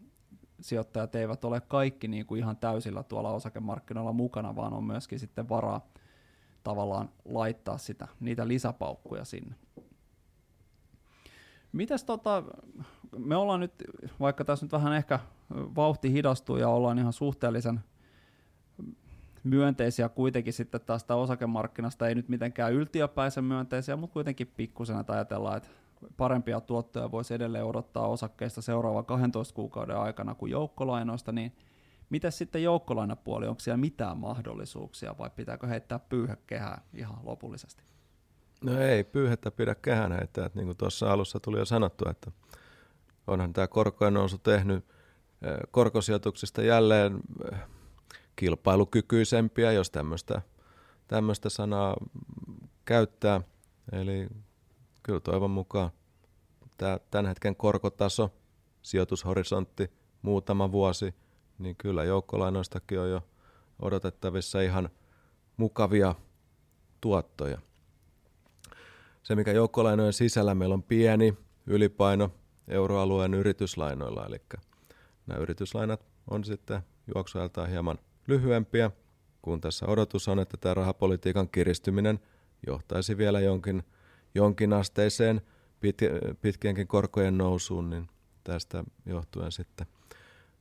sijoittajat 0.61 1.15
eivät 1.15 1.45
ole 1.45 1.61
kaikki 1.61 2.09
niin 2.09 2.27
kuin 2.27 2.39
ihan 2.39 2.57
täysillä 2.57 3.03
tuolla 3.03 3.31
osakemarkkinoilla 3.31 4.13
mukana, 4.13 4.57
vaan 4.57 4.73
on 4.73 4.85
myöskin 4.85 5.19
sitten 5.19 5.49
varaa 5.49 5.89
tavallaan 6.63 7.11
laittaa 7.25 7.79
sitä, 7.79 8.09
niitä 8.21 8.49
lisäpaukkuja 8.49 9.25
sinne. 9.25 9.55
Mitäs 11.75 12.05
tota, 12.05 12.43
me 13.19 13.37
ollaan 13.37 13.61
nyt, 13.61 13.73
vaikka 14.21 14.45
tässä 14.45 14.67
nyt 14.67 14.73
vähän 14.73 14.93
ehkä 14.93 15.21
vauhti 15.53 16.13
hidastuu 16.13 16.57
ja 16.57 16.69
ollaan 16.69 16.99
ihan 16.99 17.13
suhteellisen 17.13 17.81
myönteisiä 19.45 20.09
kuitenkin 20.09 20.53
sitten 20.53 20.81
tästä 20.81 21.15
osakemarkkinasta, 21.15 22.09
ei 22.09 22.15
nyt 22.15 22.29
mitenkään 22.29 22.73
yltiöpäisen 22.73 23.45
myönteisiä, 23.45 23.97
mutta 23.97 24.13
kuitenkin 24.13 24.53
pikkusen, 24.57 25.01
että 25.01 25.13
ajatellaan, 25.13 25.57
että 25.57 25.69
parempia 26.17 26.61
tuottoja 26.61 27.11
voisi 27.11 27.35
edelleen 27.35 27.65
odottaa 27.65 28.09
osakkeista 28.09 28.63
seuraava 28.63 29.03
12 29.03 29.55
kuukauden 29.55 29.97
aikana 29.97 30.35
kuin 30.35 30.53
joukkolainoista, 30.53 31.33
niin 31.33 31.53
miten 32.11 32.33
sitten 32.33 32.63
joukkolainapuoli, 32.63 33.47
onko 33.47 33.61
siellä 33.61 33.77
mitään 33.77 34.19
mahdollisuuksia 34.19 35.15
vai 35.19 35.31
pitääkö 35.31 35.67
heittää 35.67 35.99
pyyhekehää 35.99 36.81
ihan 36.95 37.19
lopullisesti? 37.23 37.94
No 38.65 38.81
ei, 38.81 39.05
pyyhettä 39.05 39.51
pidä 39.51 39.75
kehään 39.75 40.13
heittää, 40.13 40.51
niin 40.55 40.67
kuin 40.67 40.77
tuossa 40.77 41.13
alussa 41.13 41.41
tuli 41.41 41.59
jo 41.59 41.65
sanottu, 41.65 42.09
että 42.09 42.31
onhan 43.27 43.53
tämä 43.53 43.67
korkojen 43.67 44.15
nousu 44.15 44.39
tehnyt 44.39 44.85
eh, 45.43 45.57
korkosijoituksista 45.71 46.63
jälleen 46.63 47.21
eh, 47.53 47.59
kilpailukykyisempiä, 48.37 49.73
jos 49.73 49.91
tämmöistä, 49.91 50.43
tämmöistä 51.09 51.49
sanaa 51.49 51.97
käyttää. 52.85 53.41
Eli 53.93 54.29
kyllä 55.03 55.21
toivon 55.21 55.51
mukaan 55.51 55.91
tämä 56.77 56.99
tämän 57.11 57.27
hetken 57.27 57.57
korkotaso, 57.57 58.31
sijoitushorisontti, 58.83 59.91
muutama 60.23 60.73
vuosi, 60.73 61.15
niin 61.59 61.77
kyllä 61.77 62.05
joukkolainoistakin 62.05 63.01
on 63.01 63.11
jo 63.11 63.23
odotettavissa 63.83 64.61
ihan 64.61 64.89
mukavia 65.57 66.15
tuottoja. 67.01 67.59
Se, 69.25 69.35
mikä 69.35 69.53
joukkolainojen 69.53 70.13
sisällä 70.13 70.55
meillä 70.55 70.75
on 70.75 70.83
pieni 70.83 71.35
ylipaino 71.67 72.31
euroalueen 72.69 73.35
yrityslainoilla, 73.35 74.27
eli 74.27 74.41
nämä 75.27 75.41
yrityslainat 75.41 76.07
on 76.31 76.45
sitten 76.45 76.83
juoksuajaltaan 77.15 77.69
hieman 77.69 77.99
lyhyempiä, 78.27 78.91
kun 79.43 79.61
tässä 79.61 79.87
odotus 79.87 80.29
on, 80.29 80.39
että 80.39 80.57
tämä 80.57 80.75
rahapolitiikan 80.75 81.49
kiristyminen 81.49 82.21
johtaisi 82.67 83.19
vielä 83.19 83.41
jonkin, 83.41 83.83
jonkin 84.35 84.73
asteiseen 84.73 85.41
pit, 85.81 85.99
pitkienkin 86.41 86.87
korkojen 86.87 87.39
nousuun, 87.39 87.91
niin 87.91 88.09
tästä 88.45 88.85
johtuen 89.07 89.53
sitten 89.53 89.87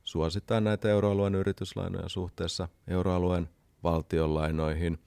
suositaan 0.04 0.64
näitä 0.64 0.88
euroalueen 0.88 1.34
yrityslainoja 1.34 2.08
suhteessa 2.08 2.68
euroalueen 2.88 3.48
valtionlainoihin. 3.82 4.98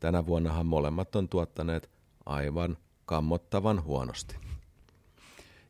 Tänä 0.00 0.26
vuonnahan 0.26 0.66
molemmat 0.66 1.16
on 1.16 1.28
tuottaneet 1.28 1.99
aivan 2.30 2.76
kammottavan 3.04 3.84
huonosti. 3.84 4.36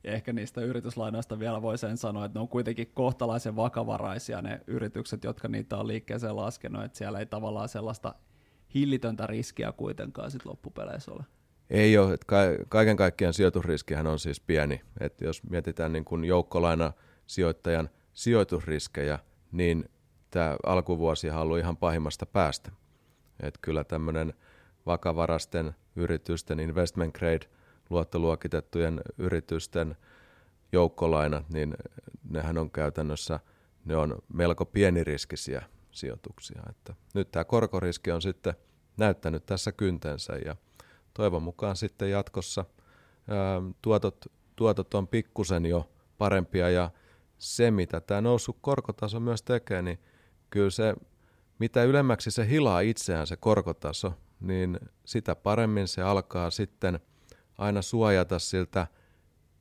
Ja 0.05 0.13
ehkä 0.13 0.33
niistä 0.33 0.61
yrityslainoista 0.61 1.39
vielä 1.39 1.63
voi 1.63 1.79
sen 1.79 1.97
sanoa, 1.97 2.25
että 2.25 2.39
ne 2.39 2.43
on 2.43 2.49
kuitenkin 2.49 2.91
kohtalaisen 2.95 3.57
vakavaraisia 3.57 4.43
ne 4.43 4.61
yritykset, 4.67 5.25
jotka 5.25 5.49
niitä 5.49 5.77
on 5.77 5.87
liikkeeseen 5.87 6.37
laskenut, 6.37 6.85
että 6.85 6.99
siellä 6.99 7.19
ei 7.19 7.27
tavallaan 7.27 7.69
sellaista 7.69 8.15
hillitöntä 8.75 9.27
riskiä 9.27 9.73
kuitenkaan 9.73 10.31
sit 10.31 10.47
loppupeleissä 10.47 11.13
ole. 11.13 11.25
Ei 11.71 11.99
ole, 11.99 12.15
että 12.15 12.27
kaiken 12.69 12.97
kaikkiaan 12.97 13.35
sijoitusriskihän 13.35 14.07
on 14.07 14.19
siis 14.19 14.41
pieni. 14.41 14.81
Että 15.01 15.25
jos 15.25 15.43
mietitään 15.43 15.93
niin 15.93 16.05
kuin 16.05 16.25
joukkolaina 16.25 16.93
sijoittajan 17.27 17.89
sijoitusriskejä, 18.13 19.19
niin 19.53 19.85
tämä 20.31 20.57
alkuvuosi 20.67 21.31
on 21.31 21.37
ollut 21.37 21.59
ihan 21.59 21.77
pahimmasta 21.77 22.27
päästä. 22.27 22.71
Että 23.41 23.61
kyllä 23.63 23.85
tämmöinen 23.85 24.35
vakavarasten 24.87 25.75
yritysten 25.97 26.61
investment 26.61 27.15
grade 27.15 27.47
luottoluokitettujen 27.91 29.01
yritysten 29.19 29.97
joukkolainat, 30.73 31.49
niin 31.49 31.75
nehän 32.31 32.59
on 32.59 32.71
käytännössä 32.71 33.41
ne 33.85 33.97
on 33.97 34.19
melko 34.33 34.65
pieniriskisiä 34.65 35.63
sijoituksia. 35.91 36.63
Että 36.71 36.95
nyt 37.15 37.31
tämä 37.31 37.45
korkoriski 37.45 38.11
on 38.11 38.23
sitten 38.23 38.55
näyttänyt 38.97 39.47
tässä 39.47 39.73
kyntensä 39.73 40.33
ja 40.45 40.57
toivon 41.15 41.43
mukaan 41.43 41.77
sitten 41.77 42.11
jatkossa 42.11 42.65
ää, 43.29 43.63
tuotot, 43.83 44.27
tuotot 44.57 44.95
on 44.95 45.09
pikkusen 45.09 45.67
jo 45.67 45.91
parempia 46.19 46.71
ja 46.71 46.91
se, 47.39 47.71
mitä 47.71 48.01
tämä 48.01 48.21
noussut 48.21 48.59
korkotaso 48.61 49.21
myös 49.21 49.43
tekee, 49.43 49.83
niin 49.83 49.99
kyllä 50.51 50.71
se, 50.71 50.95
mitä 51.59 51.85
ylemmäksi 51.85 52.31
se 52.31 52.49
hilaa 52.49 52.81
itseään 52.81 53.27
se 53.27 53.37
korkotaso, 53.37 54.13
niin 54.41 54.81
sitä 55.05 55.35
paremmin 55.35 55.89
se 55.89 56.03
alkaa 56.03 56.51
sitten 56.51 57.01
aina 57.59 57.83
suojata 57.83 58.39
siltä 58.39 58.87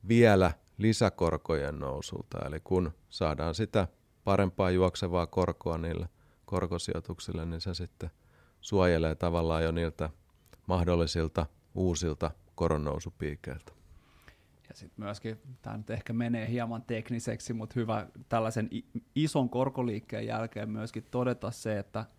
vielä 0.08 0.52
lisäkorkojen 0.78 1.78
nousulta. 1.78 2.38
Eli 2.46 2.60
kun 2.60 2.92
saadaan 3.08 3.54
sitä 3.54 3.88
parempaa 4.24 4.70
juoksevaa 4.70 5.26
korkoa 5.26 5.78
niille 5.78 6.08
korkosijoituksille, 6.44 7.46
niin 7.46 7.60
se 7.60 7.74
sitten 7.74 8.10
suojelee 8.60 9.14
tavallaan 9.14 9.64
jo 9.64 9.72
niiltä 9.72 10.10
mahdollisilta 10.66 11.46
uusilta 11.74 12.30
koronnousupiikeiltä. 12.54 13.72
Ja 14.68 14.76
sitten 14.76 15.04
myöskin, 15.04 15.40
tämä 15.62 15.76
nyt 15.76 15.90
ehkä 15.90 16.12
menee 16.12 16.48
hieman 16.48 16.82
tekniseksi, 16.82 17.52
mutta 17.52 17.72
hyvä 17.76 18.06
tällaisen 18.28 18.70
ison 19.14 19.50
korkoliikkeen 19.50 20.26
jälkeen 20.26 20.70
myöskin 20.70 21.06
todeta 21.10 21.50
se, 21.50 21.78
että– 21.78 22.04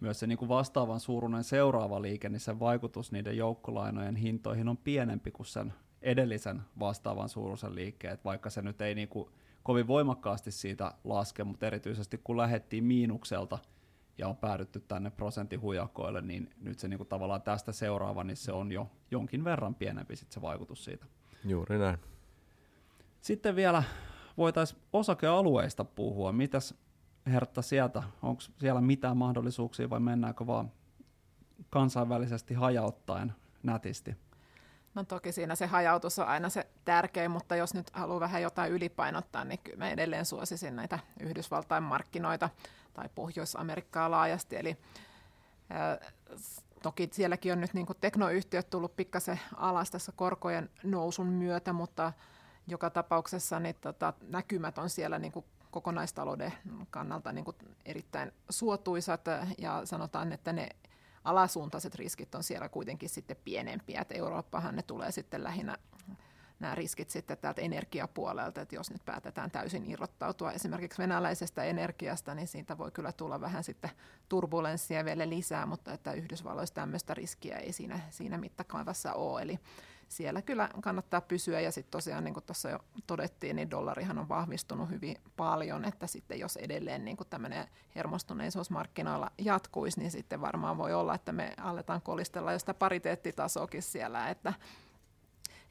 myös 0.00 0.20
se 0.20 0.26
niin 0.26 0.38
kuin 0.38 0.48
vastaavan 0.48 1.00
suuruinen 1.00 1.44
seuraava 1.44 2.02
liike, 2.02 2.28
niin 2.28 2.40
sen 2.40 2.60
vaikutus 2.60 3.12
niiden 3.12 3.36
joukkolainojen 3.36 4.16
hintoihin 4.16 4.68
on 4.68 4.76
pienempi 4.76 5.30
kuin 5.30 5.46
sen 5.46 5.72
edellisen 6.02 6.62
vastaavan 6.78 7.28
suuruisen 7.28 7.74
liikkeen, 7.74 8.14
että 8.14 8.24
vaikka 8.24 8.50
se 8.50 8.62
nyt 8.62 8.80
ei 8.80 8.94
niin 8.94 9.08
kuin 9.08 9.28
kovin 9.62 9.86
voimakkaasti 9.86 10.50
siitä 10.50 10.94
laske, 11.04 11.44
mutta 11.44 11.66
erityisesti 11.66 12.20
kun 12.24 12.36
lähdettiin 12.36 12.84
miinukselta 12.84 13.58
ja 14.18 14.28
on 14.28 14.36
päädytty 14.36 14.80
tänne 14.88 15.10
prosenttihujakoille, 15.10 16.20
niin 16.20 16.50
nyt 16.60 16.78
se 16.78 16.88
niin 16.88 16.98
kuin 16.98 17.08
tavallaan 17.08 17.42
tästä 17.42 17.72
seuraava, 17.72 18.24
niin 18.24 18.36
se 18.36 18.52
on 18.52 18.72
jo 18.72 18.90
jonkin 19.10 19.44
verran 19.44 19.74
pienempi 19.74 20.16
sit 20.16 20.32
se 20.32 20.42
vaikutus 20.42 20.84
siitä. 20.84 21.06
Juuri 21.44 21.78
näin. 21.78 21.98
Sitten 23.20 23.56
vielä 23.56 23.82
voitaisiin 24.36 24.80
osakealueista 24.92 25.84
puhua. 25.84 26.32
Mitäs 26.32 26.74
Hertta 27.26 27.62
sieltä, 27.62 28.02
onko 28.22 28.40
siellä 28.40 28.80
mitään 28.80 29.16
mahdollisuuksia 29.16 29.90
vai 29.90 30.00
mennäänkö 30.00 30.46
vaan 30.46 30.72
kansainvälisesti 31.70 32.54
hajauttaen 32.54 33.32
nätisti? 33.62 34.16
No 34.94 35.04
toki 35.04 35.32
siinä 35.32 35.54
se 35.54 35.66
hajautus 35.66 36.18
on 36.18 36.26
aina 36.26 36.48
se 36.48 36.66
tärkein, 36.84 37.30
mutta 37.30 37.56
jos 37.56 37.74
nyt 37.74 37.90
haluaa 37.92 38.20
vähän 38.20 38.42
jotain 38.42 38.72
ylipainottaa, 38.72 39.44
niin 39.44 39.58
kyllä 39.64 39.78
mä 39.78 39.90
edelleen 39.90 40.26
suosisin 40.26 40.76
näitä 40.76 40.98
Yhdysvaltain 41.20 41.82
markkinoita 41.82 42.50
tai 42.94 43.08
Pohjois-Amerikkaa 43.14 44.10
laajasti. 44.10 44.56
Eli 44.56 44.76
äh, 45.72 46.12
toki 46.82 47.08
sielläkin 47.12 47.52
on 47.52 47.60
nyt 47.60 47.74
niin 47.74 47.86
teknoyhtiöt 48.00 48.70
tullut 48.70 48.96
pikkasen 48.96 49.40
alas 49.56 49.90
tässä 49.90 50.12
korkojen 50.16 50.70
nousun 50.84 51.26
myötä, 51.26 51.72
mutta 51.72 52.12
joka 52.66 52.90
tapauksessa 52.90 53.60
niin 53.60 53.76
tota, 53.80 54.12
näkymät 54.28 54.78
on 54.78 54.90
siellä 54.90 55.18
niin 55.18 55.32
kokonaistalouden 55.70 56.52
kannalta 56.90 57.32
niin 57.32 57.44
kuin 57.44 57.56
erittäin 57.84 58.32
suotuisat 58.50 59.24
ja 59.58 59.80
sanotaan, 59.84 60.32
että 60.32 60.52
ne 60.52 60.68
alasuuntaiset 61.24 61.94
riskit 61.94 62.34
on 62.34 62.42
siellä 62.42 62.68
kuitenkin 62.68 63.08
sitten 63.08 63.36
pienempiä, 63.44 64.00
että 64.00 64.14
Eurooppahan 64.14 64.76
ne 64.76 64.82
tulee 64.82 65.12
sitten 65.12 65.44
lähinnä 65.44 65.78
nämä 66.60 66.74
riskit 66.74 67.10
sitten 67.10 67.38
täältä 67.38 67.60
energiapuolelta, 67.60 68.60
että 68.60 68.74
jos 68.74 68.90
nyt 68.90 69.04
päätetään 69.04 69.50
täysin 69.50 69.90
irrottautua 69.90 70.52
esimerkiksi 70.52 70.98
venäläisestä 70.98 71.64
energiasta, 71.64 72.34
niin 72.34 72.48
siitä 72.48 72.78
voi 72.78 72.90
kyllä 72.90 73.12
tulla 73.12 73.40
vähän 73.40 73.64
sitten 73.64 73.90
turbulenssia 74.28 75.04
vielä 75.04 75.28
lisää, 75.28 75.66
mutta 75.66 75.92
että 75.92 76.12
Yhdysvalloissa 76.12 76.74
tämmöistä 76.74 77.14
riskiä 77.14 77.56
ei 77.56 77.72
siinä, 77.72 78.00
siinä 78.10 78.38
mittakaavassa 78.38 79.12
ole, 79.12 79.42
eli 79.42 79.58
siellä 80.10 80.42
kyllä 80.42 80.68
kannattaa 80.80 81.20
pysyä. 81.20 81.60
Ja 81.60 81.72
sitten 81.72 81.90
tosiaan 81.90 82.24
niin 82.24 82.34
kuin 82.34 82.44
tuossa 82.44 82.70
jo 82.70 82.78
todettiin, 83.06 83.56
niin 83.56 83.70
dollarihan 83.70 84.18
on 84.18 84.28
vahvistunut 84.28 84.90
hyvin 84.90 85.16
paljon, 85.36 85.84
että 85.84 86.06
sitten 86.06 86.40
jos 86.40 86.56
edelleen 86.56 87.04
niin 87.04 87.16
tämmöinen 87.30 87.68
hermostuneisuus 87.94 88.70
markkinoilla 88.70 89.30
jatkuisi, 89.38 90.00
niin 90.00 90.10
sitten 90.10 90.40
varmaan 90.40 90.78
voi 90.78 90.94
olla, 90.94 91.14
että 91.14 91.32
me 91.32 91.54
aletaan 91.60 92.02
kolistella 92.02 92.52
josta 92.52 92.74
pariteettitasokin 92.74 93.82
siellä, 93.82 94.28
että 94.28 94.54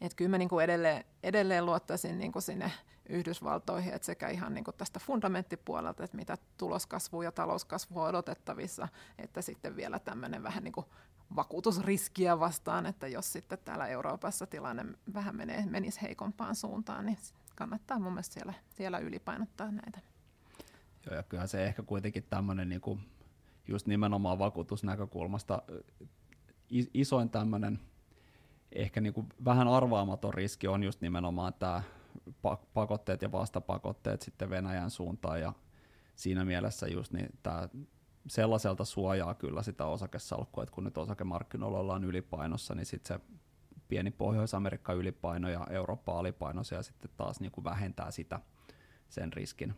että 0.02 0.16
kyllä 0.16 0.30
mä 0.30 0.38
niin 0.38 0.50
kuin 0.50 0.64
edelleen, 0.64 1.04
edelleen 1.24 1.66
luottaisin 1.66 2.20
niin 2.20 2.32
kuin 2.32 2.44
sinne 2.44 2.72
Yhdysvaltoihin, 3.10 3.94
että 3.94 4.06
sekä 4.06 4.30
ihan 4.30 4.54
niin 4.54 4.64
kuin 4.64 4.78
tästä 4.78 5.00
fundamenttipuolelta, 5.00 6.04
että 6.04 6.18
mitä 6.18 6.38
tuloskasvua 6.58 7.24
ja 7.24 7.32
talouskasvua 7.32 8.04
on 8.04 8.10
odotettavissa, 8.10 8.88
että 9.18 9.42
sitten 9.42 9.76
vielä 9.76 10.00
tämmöinen 10.00 10.44
vähän 10.44 10.64
niin 10.64 10.72
kuin 10.72 10.86
vakuutusriskiä 11.36 12.40
vastaan, 12.40 12.86
että 12.86 13.08
jos 13.08 13.34
sitten 13.34 13.58
täällä 13.66 13.88
Euroopassa 13.88 14.48
tilanne 14.48 14.86
vähän 15.14 15.36
menee, 15.36 15.66
menisi 15.66 16.02
heikompaan 16.02 16.56
suuntaan, 16.56 17.06
niin 17.06 17.18
kannattaa 17.56 18.00
mun 18.00 18.14
mielestä 18.14 18.34
siellä, 18.34 18.54
siellä 18.70 19.00
ylipainottaa 19.00 19.72
näitä. 19.72 20.00
Joo, 21.06 21.16
ja 21.16 21.24
kyllähän 21.24 21.48
se 21.48 21.66
ehkä 21.66 21.84
kuitenkin 21.84 22.26
tämmöinen 22.30 22.70
niin 22.70 22.82
kuin 22.82 23.00
just 23.68 23.88
nimenomaan 23.88 24.40
vakuutusnäkökulmasta 24.40 25.62
isoin 26.94 27.30
tämmöinen 27.30 27.80
ehkä 28.72 29.02
niin 29.02 29.14
kuin 29.14 29.28
vähän 29.46 29.68
arvaamaton 29.68 30.34
riski 30.34 30.68
on 30.68 30.84
just 30.84 31.02
nimenomaan 31.02 31.54
tämä 31.54 31.84
pakotteet 32.74 33.22
ja 33.22 33.32
vastapakotteet 33.32 34.22
sitten 34.22 34.50
Venäjän 34.50 34.92
suuntaan 34.92 35.42
ja 35.42 35.54
siinä 36.16 36.46
mielessä 36.46 36.88
just 36.88 37.14
niin 37.14 37.30
tämä 37.44 37.70
sellaiselta 38.28 38.86
suojaa 38.86 39.34
kyllä 39.34 39.64
sitä 39.64 39.86
osakesalkkua, 39.86 40.64
että 40.64 40.76
kun 40.76 40.84
nyt 40.84 40.98
osakemarkkinoilla 40.98 41.80
ollaan 41.80 42.04
ylipainossa, 42.04 42.76
niin 42.76 42.86
sitten 42.86 43.18
se 43.18 43.24
pieni 43.88 44.12
Pohjois-Amerikka 44.12 44.94
ylipaino 44.94 45.50
ja 45.50 45.68
Eurooppa 45.70 46.20
alipainoisia 46.20 46.78
ja 46.78 46.84
sitten 46.84 47.12
taas 47.18 47.40
niin 47.40 47.52
kuin 47.52 47.64
vähentää 47.64 48.12
sitä 48.12 48.40
sen 49.10 49.34
riskin 49.34 49.74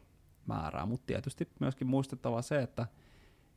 määrää. 0.45 0.85
Mutta 0.85 1.05
tietysti 1.05 1.49
myöskin 1.59 1.87
muistettava 1.87 2.41
se, 2.41 2.61
että 2.61 2.87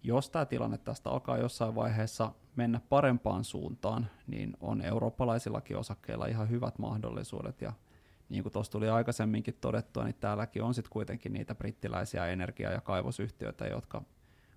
jos 0.03 0.31
tämä 0.31 0.44
tilanne 0.47 0.79
tästä 0.79 1.11
alkaa 1.11 1.38
jossain 1.38 1.75
vaiheessa 1.75 2.33
mennä 2.57 2.81
parempaan 2.88 3.44
suuntaan, 3.44 4.07
niin 4.27 4.57
on 4.61 4.83
eurooppalaisillakin 4.83 5.77
osakkeilla 5.77 6.27
ihan 6.27 6.51
hyvät 6.51 6.79
mahdollisuudet. 6.79 7.61
Ja 7.61 7.73
niin 8.29 8.42
kuin 8.42 8.53
tuossa 8.53 8.73
tuli 8.73 8.88
aikaisemminkin 8.88 9.59
todettua, 9.61 10.05
niin 10.05 10.16
täälläkin 10.20 10.62
on 10.62 10.75
sitten 10.75 10.92
kuitenkin 10.92 11.33
niitä 11.33 11.55
brittiläisiä 11.55 12.27
energia- 12.27 12.73
ja 12.73 12.81
kaivosyhtiöitä, 12.81 13.66
jotka 13.66 14.03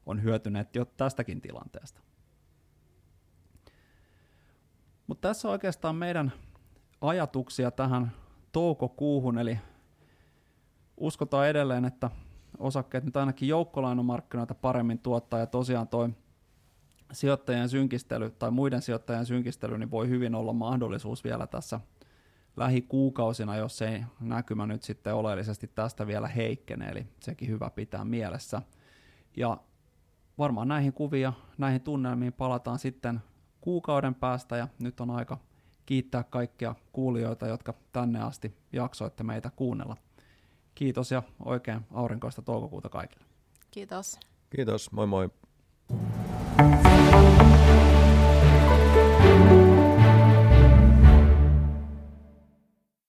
on 0.08 0.24
hyötyneet 0.24 0.76
jo 0.76 0.86
tästäkin 0.86 1.42
tilanteesta. 1.42 2.02
Mutta 5.08 5.28
tässä 5.28 5.48
on 5.48 5.52
oikeastaan 5.52 5.96
meidän 5.96 6.32
ajatuksia 7.02 7.72
tähän 7.72 8.12
toukokuuhun, 8.52 9.38
eli 9.38 9.60
uskotaan 10.98 11.48
edelleen, 11.48 11.86
että 11.86 12.10
osakkeet 12.58 13.04
nyt 13.04 13.18
ainakin 13.18 13.50
joukkolainomarkkinoita 13.50 14.56
paremmin 14.56 15.00
tuottaa, 15.00 15.40
ja 15.40 15.46
tosiaan 15.46 15.88
toi 15.88 16.10
sijoittajien 17.12 17.70
synkistely 17.70 18.32
tai 18.32 18.52
muiden 18.52 18.82
sijoittajien 18.82 19.26
synkistely 19.26 19.78
niin 19.78 19.92
voi 19.92 20.10
hyvin 20.10 20.36
olla 20.36 20.54
mahdollisuus 20.54 21.24
vielä 21.24 21.48
tässä 21.48 21.80
lähikuukausina, 22.58 23.56
jos 23.56 23.82
ei 23.82 24.04
näkymä 24.20 24.66
nyt 24.66 24.84
sitten 24.84 25.16
oleellisesti 25.16 25.72
tästä 25.76 26.08
vielä 26.08 26.28
heikkene, 26.28 26.90
eli 26.90 27.08
sekin 27.20 27.50
hyvä 27.50 27.70
pitää 27.70 28.06
mielessä. 28.06 28.62
Ja 29.38 29.58
varmaan 30.38 30.68
näihin 30.68 30.94
kuvia, 30.94 31.34
näihin 31.58 31.82
tunnelmiin 31.82 32.34
palataan 32.34 32.80
sitten 32.80 33.22
kuukauden 33.62 34.16
päästä 34.16 34.58
ja 34.58 34.68
nyt 34.80 35.00
on 35.00 35.10
aika 35.10 35.38
kiittää 35.86 36.24
kaikkia 36.24 36.76
kuulijoita, 36.92 37.48
jotka 37.48 37.74
tänne 37.92 38.22
asti 38.22 38.58
jaksoitte 38.74 39.24
meitä 39.24 39.50
kuunnella. 39.56 39.98
Kiitos 40.76 41.12
ja 41.12 41.24
oikein 41.46 41.82
aurinkoista 41.94 42.42
toukokuuta 42.42 42.90
kaikille. 42.90 43.26
Kiitos. 43.72 44.20
Kiitos, 44.50 44.92
moi 44.92 45.08
moi. 45.08 45.30